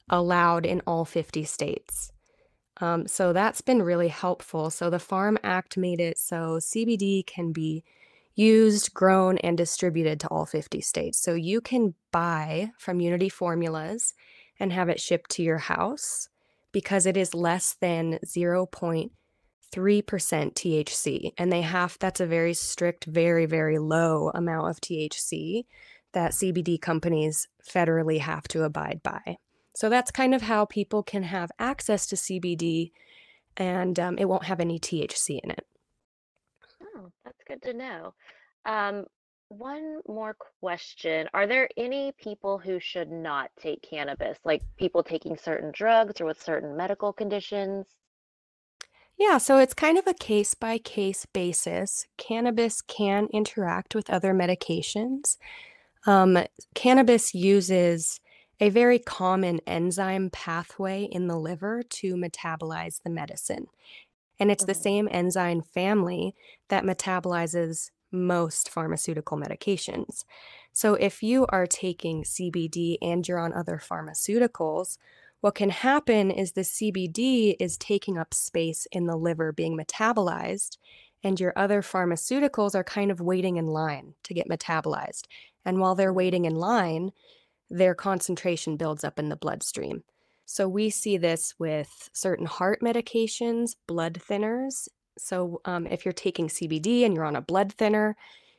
allowed 0.10 0.66
in 0.66 0.82
all 0.88 1.04
50 1.04 1.44
states. 1.44 2.14
Um, 2.80 3.08
so, 3.08 3.34
that's 3.34 3.60
been 3.60 3.82
really 3.82 4.08
helpful. 4.08 4.70
So, 4.70 4.90
the 4.90 5.00
Farm 5.00 5.38
Act 5.44 5.76
made 5.76 6.00
it 6.00 6.18
so 6.18 6.60
CBD 6.62 7.28
can 7.28 7.52
be 7.52 7.84
used, 8.36 8.94
grown, 8.94 9.38
and 9.40 9.58
distributed 9.58 10.22
to 10.22 10.30
all 10.30 10.46
50 10.46 10.80
states. 10.80 11.20
So, 11.20 11.34
you 11.34 11.60
can 11.60 11.94
buy 12.14 12.72
from 12.78 13.02
Unity 13.02 13.28
Formulas 13.28 14.14
and 14.62 14.72
have 14.72 14.88
it 14.88 15.02
shipped 15.02 15.30
to 15.32 15.44
your 15.44 15.58
house 15.58 16.30
because 16.72 17.06
it 17.06 17.18
is 17.18 17.34
less 17.34 17.76
than 17.82 18.20
0.0 18.26 19.10
3% 19.74 20.04
THC 20.04 21.32
and 21.38 21.52
they 21.52 21.62
have 21.62 21.98
that's 22.00 22.20
a 22.20 22.26
very 22.26 22.54
strict 22.54 23.06
very 23.06 23.46
very 23.46 23.78
low 23.78 24.32
amount 24.34 24.70
of 24.70 24.82
THC 24.82 25.66
that 26.14 26.32
CBD 26.32 26.80
companies 26.80 27.48
federally 27.68 28.20
have 28.20 28.48
to 28.48 28.64
abide 28.64 29.02
by. 29.04 29.38
So 29.76 29.90
that's 29.90 30.12
kind 30.12 30.34
of 30.34 30.44
how 30.44 30.66
people 30.66 31.04
can 31.04 31.24
have 31.24 31.52
access 31.60 32.08
to 32.08 32.16
CBD 32.16 32.92
and 33.58 34.00
um, 34.00 34.18
it 34.18 34.26
won't 34.26 34.46
have 34.46 34.60
any 34.60 34.80
THC 34.80 35.40
in 35.44 35.52
it. 35.52 35.66
Oh, 36.82 37.10
that's 37.24 37.44
good 37.48 37.62
to 37.64 37.74
know. 37.74 38.14
Um, 38.66 39.06
one 39.50 40.00
more 40.08 40.36
question. 40.62 41.28
Are 41.34 41.48
there 41.48 41.70
any 41.78 42.12
people 42.14 42.58
who 42.58 42.80
should 42.80 43.12
not 43.12 43.52
take 43.60 43.82
cannabis, 43.82 44.40
like 44.44 44.64
people 44.78 45.04
taking 45.04 45.38
certain 45.38 45.72
drugs 45.74 46.20
or 46.20 46.26
with 46.26 46.42
certain 46.42 46.76
medical 46.76 47.14
conditions? 47.14 47.86
Yeah, 49.18 49.38
so 49.38 49.60
it's 49.60 49.74
kind 49.74 49.98
of 49.98 50.08
a 50.08 50.14
case 50.14 50.54
by 50.54 50.78
case 50.78 51.26
basis. 51.26 52.06
Cannabis 52.18 52.82
can 52.82 53.28
interact 53.32 53.96
with 53.96 54.10
other 54.10 54.34
medications. 54.34 55.38
Um, 56.06 56.40
cannabis 56.74 57.34
uses 57.34 58.20
a 58.60 58.70
very 58.70 59.00
common 59.00 59.60
enzyme 59.68 60.30
pathway 60.32 61.04
in 61.04 61.28
the 61.28 61.38
liver 61.38 61.84
to 61.84 62.16
metabolize 62.16 63.02
the 63.04 63.10
medicine. 63.10 63.68
And 64.40 64.52
it's 64.52 64.66
the 64.66 64.74
hmm 64.74 64.82
same 64.82 65.08
enzyme 65.12 65.62
family 65.62 66.36
that 66.70 66.84
metabolizes 66.84 67.92
most 68.12 68.70
pharmaceutical 68.70 69.38
medications. 69.38 70.26
So 70.74 70.96
if 70.96 71.24
you 71.24 71.46
are 71.50 71.68
taking 71.68 72.24
CBD 72.24 72.98
and 73.02 73.28
you're 73.28 73.40
on 73.40 73.54
other 73.54 73.78
pharmaceuticals, 73.78 74.98
what 75.46 75.54
can 75.54 75.70
happen 75.70 76.32
is 76.32 76.54
the 76.54 76.62
CBD 76.62 77.56
is 77.60 77.78
taking 77.78 78.18
up 78.18 78.34
space 78.34 78.88
in 78.92 79.06
the 79.06 79.16
liver, 79.16 79.52
being 79.52 79.78
metabolized, 79.78 80.80
and 81.24 81.40
your 81.40 81.54
other 81.56 81.84
pharmaceuticals 81.84 82.74
are 82.74 82.84
kind 82.84 83.12
of 83.12 83.22
waiting 83.22 83.58
in 83.58 83.68
line 83.68 84.16
to 84.24 84.34
get 84.34 84.50
metabolized. 84.50 85.26
And 85.64 85.80
while 85.80 85.94
they're 85.94 86.12
waiting 86.12 86.46
in 86.46 86.56
line, 86.56 87.12
their 87.70 87.94
concentration 87.94 88.76
builds 88.76 89.04
up 89.04 89.20
in 89.20 89.30
the 89.30 89.36
bloodstream. 89.36 90.04
So 90.48 90.68
we 90.68 90.90
see 90.90 91.16
this 91.16 91.54
with 91.60 92.10
certain 92.12 92.48
heart 92.48 92.82
medications, 92.82 93.76
blood 93.86 94.16
thinners. 94.28 94.88
So 95.20 95.62
um, 95.64 95.86
if 95.86 96.06
you're 96.06 96.12
taking 96.12 96.48
CBD 96.48 97.06
and 97.06 97.14
you're 97.14 97.24
on 97.24 97.36
a 97.36 97.42
blood 97.42 97.72
thinner, 97.72 98.18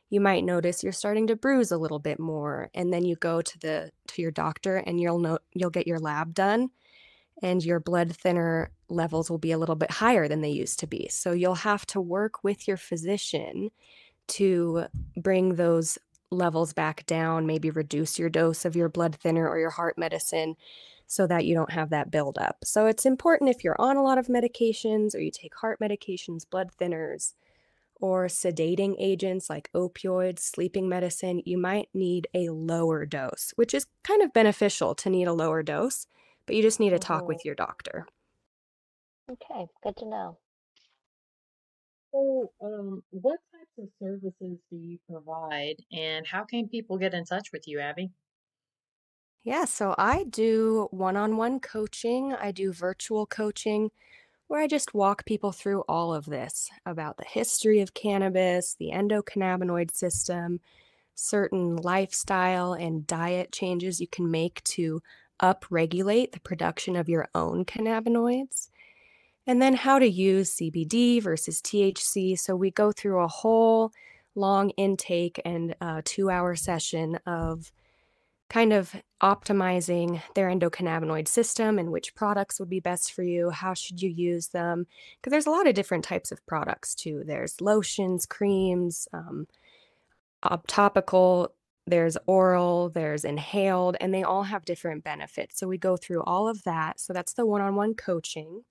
you 0.09 0.21
might 0.21 0.43
notice 0.43 0.83
you're 0.83 0.93
starting 0.93 1.27
to 1.27 1.35
bruise 1.35 1.71
a 1.71 1.77
little 1.77 1.99
bit 1.99 2.19
more 2.19 2.69
and 2.73 2.93
then 2.93 3.03
you 3.03 3.15
go 3.17 3.41
to 3.41 3.59
the 3.59 3.91
to 4.07 4.21
your 4.21 4.31
doctor 4.31 4.77
and 4.77 4.99
you'll 4.99 5.19
know 5.19 5.37
you'll 5.53 5.69
get 5.69 5.87
your 5.87 5.99
lab 5.99 6.33
done 6.33 6.69
and 7.43 7.63
your 7.63 7.79
blood 7.79 8.15
thinner 8.15 8.71
levels 8.89 9.29
will 9.29 9.37
be 9.37 9.51
a 9.51 9.57
little 9.57 9.75
bit 9.75 9.91
higher 9.91 10.27
than 10.27 10.41
they 10.41 10.49
used 10.49 10.79
to 10.79 10.87
be. 10.87 11.07
So 11.09 11.33
you'll 11.33 11.55
have 11.55 11.85
to 11.87 12.01
work 12.01 12.43
with 12.43 12.67
your 12.67 12.77
physician 12.77 13.69
to 14.29 14.85
bring 15.15 15.55
those 15.55 15.97
levels 16.29 16.73
back 16.73 17.05
down 17.05 17.45
maybe 17.45 17.69
reduce 17.69 18.19
your 18.19 18.29
dose 18.29 18.65
of 18.65 18.75
your 18.75 18.89
blood 18.89 19.15
thinner 19.15 19.47
or 19.47 19.57
your 19.59 19.69
heart 19.69 19.97
medicine 19.97 20.55
so 21.05 21.25
that 21.25 21.45
you 21.45 21.55
don't 21.55 21.71
have 21.71 21.89
that 21.89 22.11
buildup. 22.11 22.57
So 22.65 22.85
it's 22.85 23.05
important 23.05 23.49
if 23.49 23.63
you're 23.63 23.79
on 23.79 23.95
a 23.95 24.03
lot 24.03 24.17
of 24.17 24.27
medications 24.27 25.15
or 25.15 25.19
you 25.19 25.31
take 25.31 25.55
heart 25.55 25.79
medications 25.79 26.43
blood 26.49 26.69
thinners 26.79 27.33
or 27.99 28.27
sedating 28.27 28.95
agents 28.99 29.49
like 29.49 29.69
opioids, 29.73 30.39
sleeping 30.39 30.87
medicine, 30.87 31.41
you 31.45 31.57
might 31.57 31.89
need 31.93 32.27
a 32.33 32.49
lower 32.49 33.05
dose, 33.05 33.53
which 33.55 33.73
is 33.73 33.85
kind 34.03 34.21
of 34.21 34.33
beneficial 34.33 34.95
to 34.95 35.09
need 35.09 35.27
a 35.27 35.33
lower 35.33 35.63
dose, 35.63 36.07
but 36.45 36.55
you 36.55 36.61
just 36.61 36.79
need 36.79 36.91
to 36.91 36.99
talk 36.99 37.27
with 37.27 37.43
your 37.43 37.55
doctor. 37.55 38.07
Okay, 39.29 39.67
good 39.83 39.97
to 39.97 40.05
know. 40.05 40.37
So, 42.13 42.51
um, 42.61 43.03
what 43.09 43.39
types 43.51 43.77
of 43.77 43.89
services 44.01 44.57
do 44.71 44.77
you 44.77 44.97
provide, 45.09 45.75
and 45.91 46.25
how 46.25 46.45
can 46.45 46.69
people 46.69 46.97
get 46.97 47.13
in 47.13 47.25
touch 47.25 47.51
with 47.51 47.67
you, 47.67 47.79
Abby? 47.79 48.11
Yeah, 49.43 49.65
so 49.65 49.95
I 49.97 50.23
do 50.23 50.87
one-on-one 50.91 51.59
coaching. 51.59 52.33
I 52.33 52.51
do 52.51 52.73
virtual 52.73 53.25
coaching 53.25 53.91
where 54.47 54.61
I 54.61 54.67
just 54.67 54.93
walk 54.93 55.25
people 55.25 55.51
through 55.51 55.81
all 55.89 56.13
of 56.13 56.25
this 56.25 56.69
about 56.85 57.17
the 57.17 57.25
history 57.25 57.81
of 57.81 57.93
cannabis, 57.93 58.75
the 58.79 58.91
endocannabinoid 58.93 59.91
system, 59.91 60.59
certain 61.15 61.75
lifestyle 61.77 62.73
and 62.73 63.05
diet 63.07 63.51
changes 63.51 63.99
you 63.99 64.07
can 64.07 64.29
make 64.29 64.63
to 64.63 65.01
upregulate 65.41 66.31
the 66.31 66.39
production 66.39 66.95
of 66.95 67.09
your 67.09 67.27
own 67.35 67.65
cannabinoids, 67.65 68.69
and 69.45 69.61
then 69.61 69.73
how 69.73 69.99
to 69.99 70.07
use 70.07 70.55
CBD 70.55 71.21
versus 71.21 71.61
THC. 71.61 72.37
So 72.37 72.55
we 72.55 72.71
go 72.71 72.91
through 72.91 73.23
a 73.23 73.27
whole 73.27 73.91
long 74.35 74.69
intake 74.71 75.41
and 75.43 75.75
a 75.81 76.01
two 76.03 76.29
hour 76.29 76.55
session 76.55 77.19
of 77.25 77.71
kind 78.49 78.71
of 78.71 78.95
optimizing 79.21 80.21
their 80.35 80.49
endocannabinoid 80.49 81.27
system 81.27 81.79
and 81.79 81.91
which 81.91 82.13
products 82.13 82.59
would 82.59 82.69
be 82.69 82.79
best 82.79 83.13
for 83.13 83.23
you. 83.23 83.49
How 83.49 83.73
should 83.73 84.01
you 84.01 84.09
use 84.09 84.47
them? 84.49 84.85
Because 85.17 85.31
there's 85.31 85.47
a 85.47 85.51
lot 85.51 85.67
of 85.67 85.75
different 85.75 86.03
types 86.03 86.31
of 86.31 86.45
products 86.45 86.93
too. 86.93 87.23
There's 87.25 87.59
lotions, 87.59 88.25
creams, 88.25 89.07
um, 89.13 89.47
topical, 90.67 91.53
there's 91.87 92.17
oral, 92.27 92.89
there's 92.89 93.25
inhaled, 93.25 93.97
and 94.01 94.13
they 94.13 94.23
all 94.23 94.43
have 94.43 94.65
different 94.65 95.03
benefits. 95.03 95.57
So 95.57 95.67
we 95.67 95.77
go 95.77 95.97
through 95.97 96.23
all 96.23 96.47
of 96.47 96.63
that. 96.63 96.99
So 96.99 97.13
that's 97.13 97.33
the 97.33 97.45
one 97.45 97.61
on 97.61 97.75
one 97.75 97.95
coaching. 97.95 98.63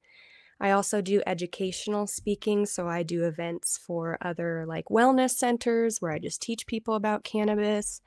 I 0.61 0.71
also 0.71 1.01
do 1.01 1.23
educational 1.27 2.07
speaking. 2.07 2.67
So 2.67 2.89
I 2.89 3.03
do 3.03 3.25
events 3.25 3.79
for 3.79 4.19
other 4.21 4.65
like 4.67 4.87
wellness 4.87 5.31
centers 5.31 6.01
where 6.01 6.13
I 6.13 6.19
just 6.19 6.41
teach 6.41 6.67
people 6.67 6.95
about 6.95 7.25
cannabis. 7.25 8.01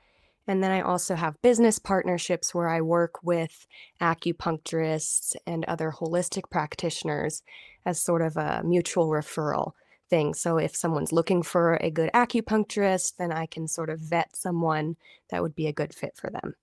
And 0.50 0.64
then 0.64 0.72
I 0.72 0.80
also 0.80 1.14
have 1.14 1.40
business 1.42 1.78
partnerships 1.78 2.52
where 2.52 2.68
I 2.68 2.80
work 2.80 3.22
with 3.22 3.68
acupuncturists 4.00 5.36
and 5.46 5.64
other 5.66 5.92
holistic 5.92 6.50
practitioners 6.50 7.44
as 7.86 8.02
sort 8.02 8.20
of 8.20 8.36
a 8.36 8.60
mutual 8.64 9.10
referral 9.10 9.74
thing. 10.08 10.34
So 10.34 10.58
if 10.58 10.74
someone's 10.74 11.12
looking 11.12 11.44
for 11.44 11.74
a 11.74 11.88
good 11.88 12.10
acupuncturist, 12.12 13.12
then 13.16 13.30
I 13.30 13.46
can 13.46 13.68
sort 13.68 13.90
of 13.90 14.00
vet 14.00 14.34
someone 14.34 14.96
that 15.28 15.40
would 15.40 15.54
be 15.54 15.68
a 15.68 15.72
good 15.72 15.94
fit 15.94 16.16
for 16.16 16.30
them. 16.30 16.56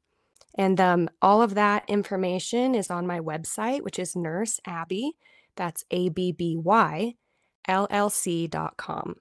And 0.55 0.81
um, 0.81 1.09
all 1.21 1.41
of 1.41 1.55
that 1.55 1.85
information 1.87 2.75
is 2.75 2.91
on 2.91 3.07
my 3.07 3.21
website, 3.21 3.83
which 3.83 3.99
is 3.99 4.17
Nurse 4.17 4.59
Abby. 4.67 5.13
That's 5.55 5.85
A 5.91 6.09
B 6.09 6.33
B 6.33 6.57
Y 6.57 7.15
L 7.69 7.87
L 7.89 8.09
C.com. 8.09 9.15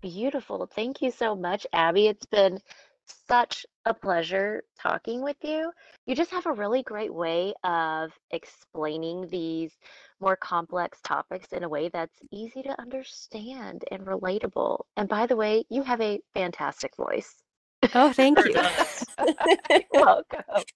Beautiful. 0.00 0.66
Thank 0.66 1.02
you 1.02 1.10
so 1.10 1.34
much, 1.34 1.66
Abby. 1.72 2.06
It's 2.06 2.26
been 2.26 2.60
such 3.26 3.64
a 3.84 3.94
pleasure 3.94 4.62
talking 4.80 5.22
with 5.22 5.36
you. 5.42 5.70
You 6.06 6.14
just 6.14 6.30
have 6.30 6.46
a 6.46 6.52
really 6.52 6.82
great 6.82 7.12
way 7.12 7.54
of 7.64 8.10
explaining 8.30 9.28
these 9.28 9.72
more 10.20 10.36
complex 10.36 11.00
topics 11.02 11.48
in 11.52 11.62
a 11.62 11.68
way 11.68 11.88
that's 11.88 12.18
easy 12.32 12.62
to 12.62 12.80
understand 12.80 13.84
and 13.90 14.06
relatable. 14.06 14.84
And 14.96 15.08
by 15.08 15.26
the 15.26 15.36
way, 15.36 15.64
you 15.70 15.82
have 15.82 16.00
a 16.00 16.20
fantastic 16.34 16.96
voice. 16.96 17.34
Oh, 17.94 18.12
thank 18.14 18.38
you. 18.44 18.54
You're 19.70 19.82
welcome. 19.92 20.42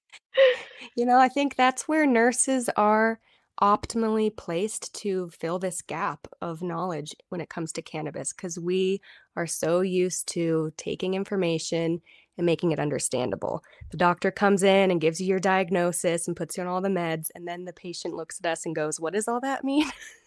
You 0.97 1.05
know, 1.05 1.19
I 1.19 1.29
think 1.29 1.57
that's 1.57 1.87
where 1.87 2.07
nurses 2.07 2.71
are 2.77 3.21
optimally 3.63 4.37
placed 4.37 4.93
to 4.93 5.31
fill 5.31 5.61
this 5.61 5.83
gap 5.83 6.27
of 6.41 6.63
knowledge 6.63 7.15
when 7.29 7.41
it 7.41 7.49
comes 7.49 7.71
to 7.73 7.81
cannabis 7.81 8.33
because 8.33 8.59
we 8.59 9.01
are 9.37 9.47
so 9.47 9.81
used 9.81 10.27
to 10.27 10.73
taking 10.77 11.15
information 11.15 12.03
and 12.37 12.45
making 12.45 12.73
it 12.73 12.81
understandable. 12.81 13.63
The 13.91 13.99
doctor 13.99 14.33
comes 14.33 14.65
in 14.65 14.91
and 14.91 15.01
gives 15.01 15.21
you 15.21 15.29
your 15.29 15.39
diagnosis 15.39 16.27
and 16.27 16.37
puts 16.37 16.57
you 16.57 16.65
on 16.65 16.69
all 16.69 16.81
the 16.81 16.89
meds, 16.89 17.29
and 17.35 17.47
then 17.47 17.65
the 17.65 17.73
patient 17.73 18.15
looks 18.15 18.41
at 18.41 18.51
us 18.51 18.67
and 18.67 18.75
goes, 18.75 18.99
"What 18.99 19.13
does 19.13 19.29
all 19.29 19.41
that 19.41 19.63
mean?" 19.63 19.87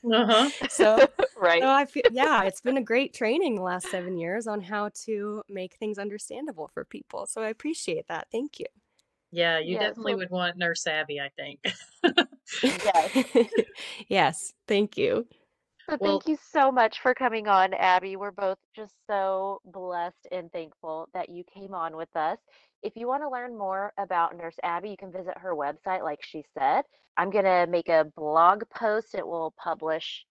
Uh-huh. 0.09 0.49
so, 0.69 1.07
right. 1.37 1.61
so 1.61 1.69
I 1.69 1.85
feel, 1.85 2.03
yeah, 2.11 2.43
it's 2.43 2.61
been 2.61 2.77
a 2.77 2.83
great 2.83 3.13
training 3.13 3.55
the 3.55 3.63
last 3.63 3.89
seven 3.89 4.17
years 4.17 4.47
on 4.47 4.61
how 4.61 4.91
to 5.05 5.41
make 5.49 5.75
things 5.75 5.97
understandable 5.97 6.69
for 6.73 6.85
people. 6.85 7.25
So 7.25 7.41
I 7.41 7.49
appreciate 7.49 8.07
that. 8.07 8.27
Thank 8.31 8.59
you. 8.59 8.67
Yeah, 9.35 9.59
you 9.59 9.73
Yes. 9.73 9.89
definitely 9.89 10.13
Well, 10.13 10.19
would 10.19 10.29
want 10.31 10.57
Nurse 10.57 10.87
Abby, 10.87 11.19
I 11.19 11.29
think. 11.35 11.59
yes. 12.63 13.11
yes, 14.07 14.53
thank 14.67 14.97
you. 14.97 15.27
So 15.89 15.97
Well, 15.99 16.19
thank 16.19 16.27
you 16.27 16.37
so 16.51 16.71
much 16.71 17.01
for 17.01 17.13
coming 17.13 17.47
on, 17.47 17.73
Abby. 17.73 18.15
We're 18.15 18.31
both 18.31 18.57
just 18.75 18.93
so 19.07 19.59
blessed 19.65 20.27
and 20.31 20.51
thankful 20.51 21.09
that 21.13 21.29
you 21.29 21.43
came 21.53 21.73
on 21.73 21.95
with 21.97 22.15
us. 22.15 22.37
If 22.81 22.93
you 22.95 23.07
want 23.07 23.23
to 23.23 23.29
learn 23.29 23.57
more 23.57 23.91
about 23.99 24.37
Nurse 24.37 24.55
Abby, 24.63 24.89
you 24.89 24.97
can 24.97 25.11
visit 25.11 25.37
her 25.37 25.53
website, 25.53 26.01
like 26.03 26.23
she 26.23 26.43
said. 26.57 26.83
I'm 27.17 27.29
going 27.29 27.45
to 27.45 27.67
make 27.69 27.89
a 27.89 28.05
blog 28.15 28.63
post. 28.73 29.15
It 29.15 29.27
will 29.27 29.53
publish 29.61 30.25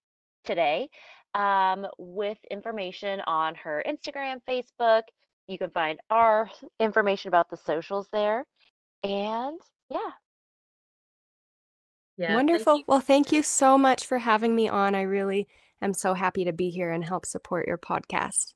today 0.45 0.89
um, 1.35 1.87
with 1.99 2.39
information 2.51 3.21
on 3.27 3.55
her 3.57 3.83
Instagram, 3.87 4.41
Facebook. 4.49 5.03
You 5.47 5.59
can 5.59 5.71
find 5.71 6.01
our 6.11 6.51
information 6.81 7.29
about 7.29 7.51
the 7.51 7.57
socials 7.59 8.09
there. 8.13 8.45
And 9.05 9.61
yeah, 9.91 9.99
yeah, 12.17 12.35
Wonderful. 12.35 12.79
you. 12.79 12.85
Well, 12.87 13.01
thank 13.01 13.33
you 13.33 13.43
so 13.43 13.77
much 13.77 14.07
for 14.07 14.19
having 14.19 14.55
me 14.57 14.69
on. 14.69 14.95
I 14.95 15.03
really 15.03 15.47
am 15.83 15.93
so 15.93 16.15
happy 16.15 16.45
to 16.47 16.53
be 16.53 16.71
here 16.71 16.91
and 16.91 17.05
help 17.05 17.27
support 17.27 17.67
your 17.67 17.77
podcast. 17.77 18.55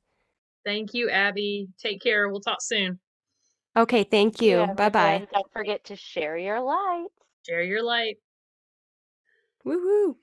Thank 0.65 0.95
you, 0.95 1.11
Abby. 1.11 1.69
Take 1.79 2.01
care. 2.01 2.29
We'll 2.29 2.41
talk 2.41 2.63
soon. 2.63 2.99
Okay, 3.77 4.05
thank 4.05 4.41
you. 4.41 4.61
yeah, 4.61 4.73
Bye 4.73 4.89
bye. 4.89 5.27
don't 5.33 5.53
forget 5.53 5.85
to 5.85 5.97
share 5.97 6.37
your 6.37 6.61
light. 6.61 7.09
Share 7.47 7.63
your 7.63 7.83
light. 7.83 8.17
Woohoo. 9.67 10.17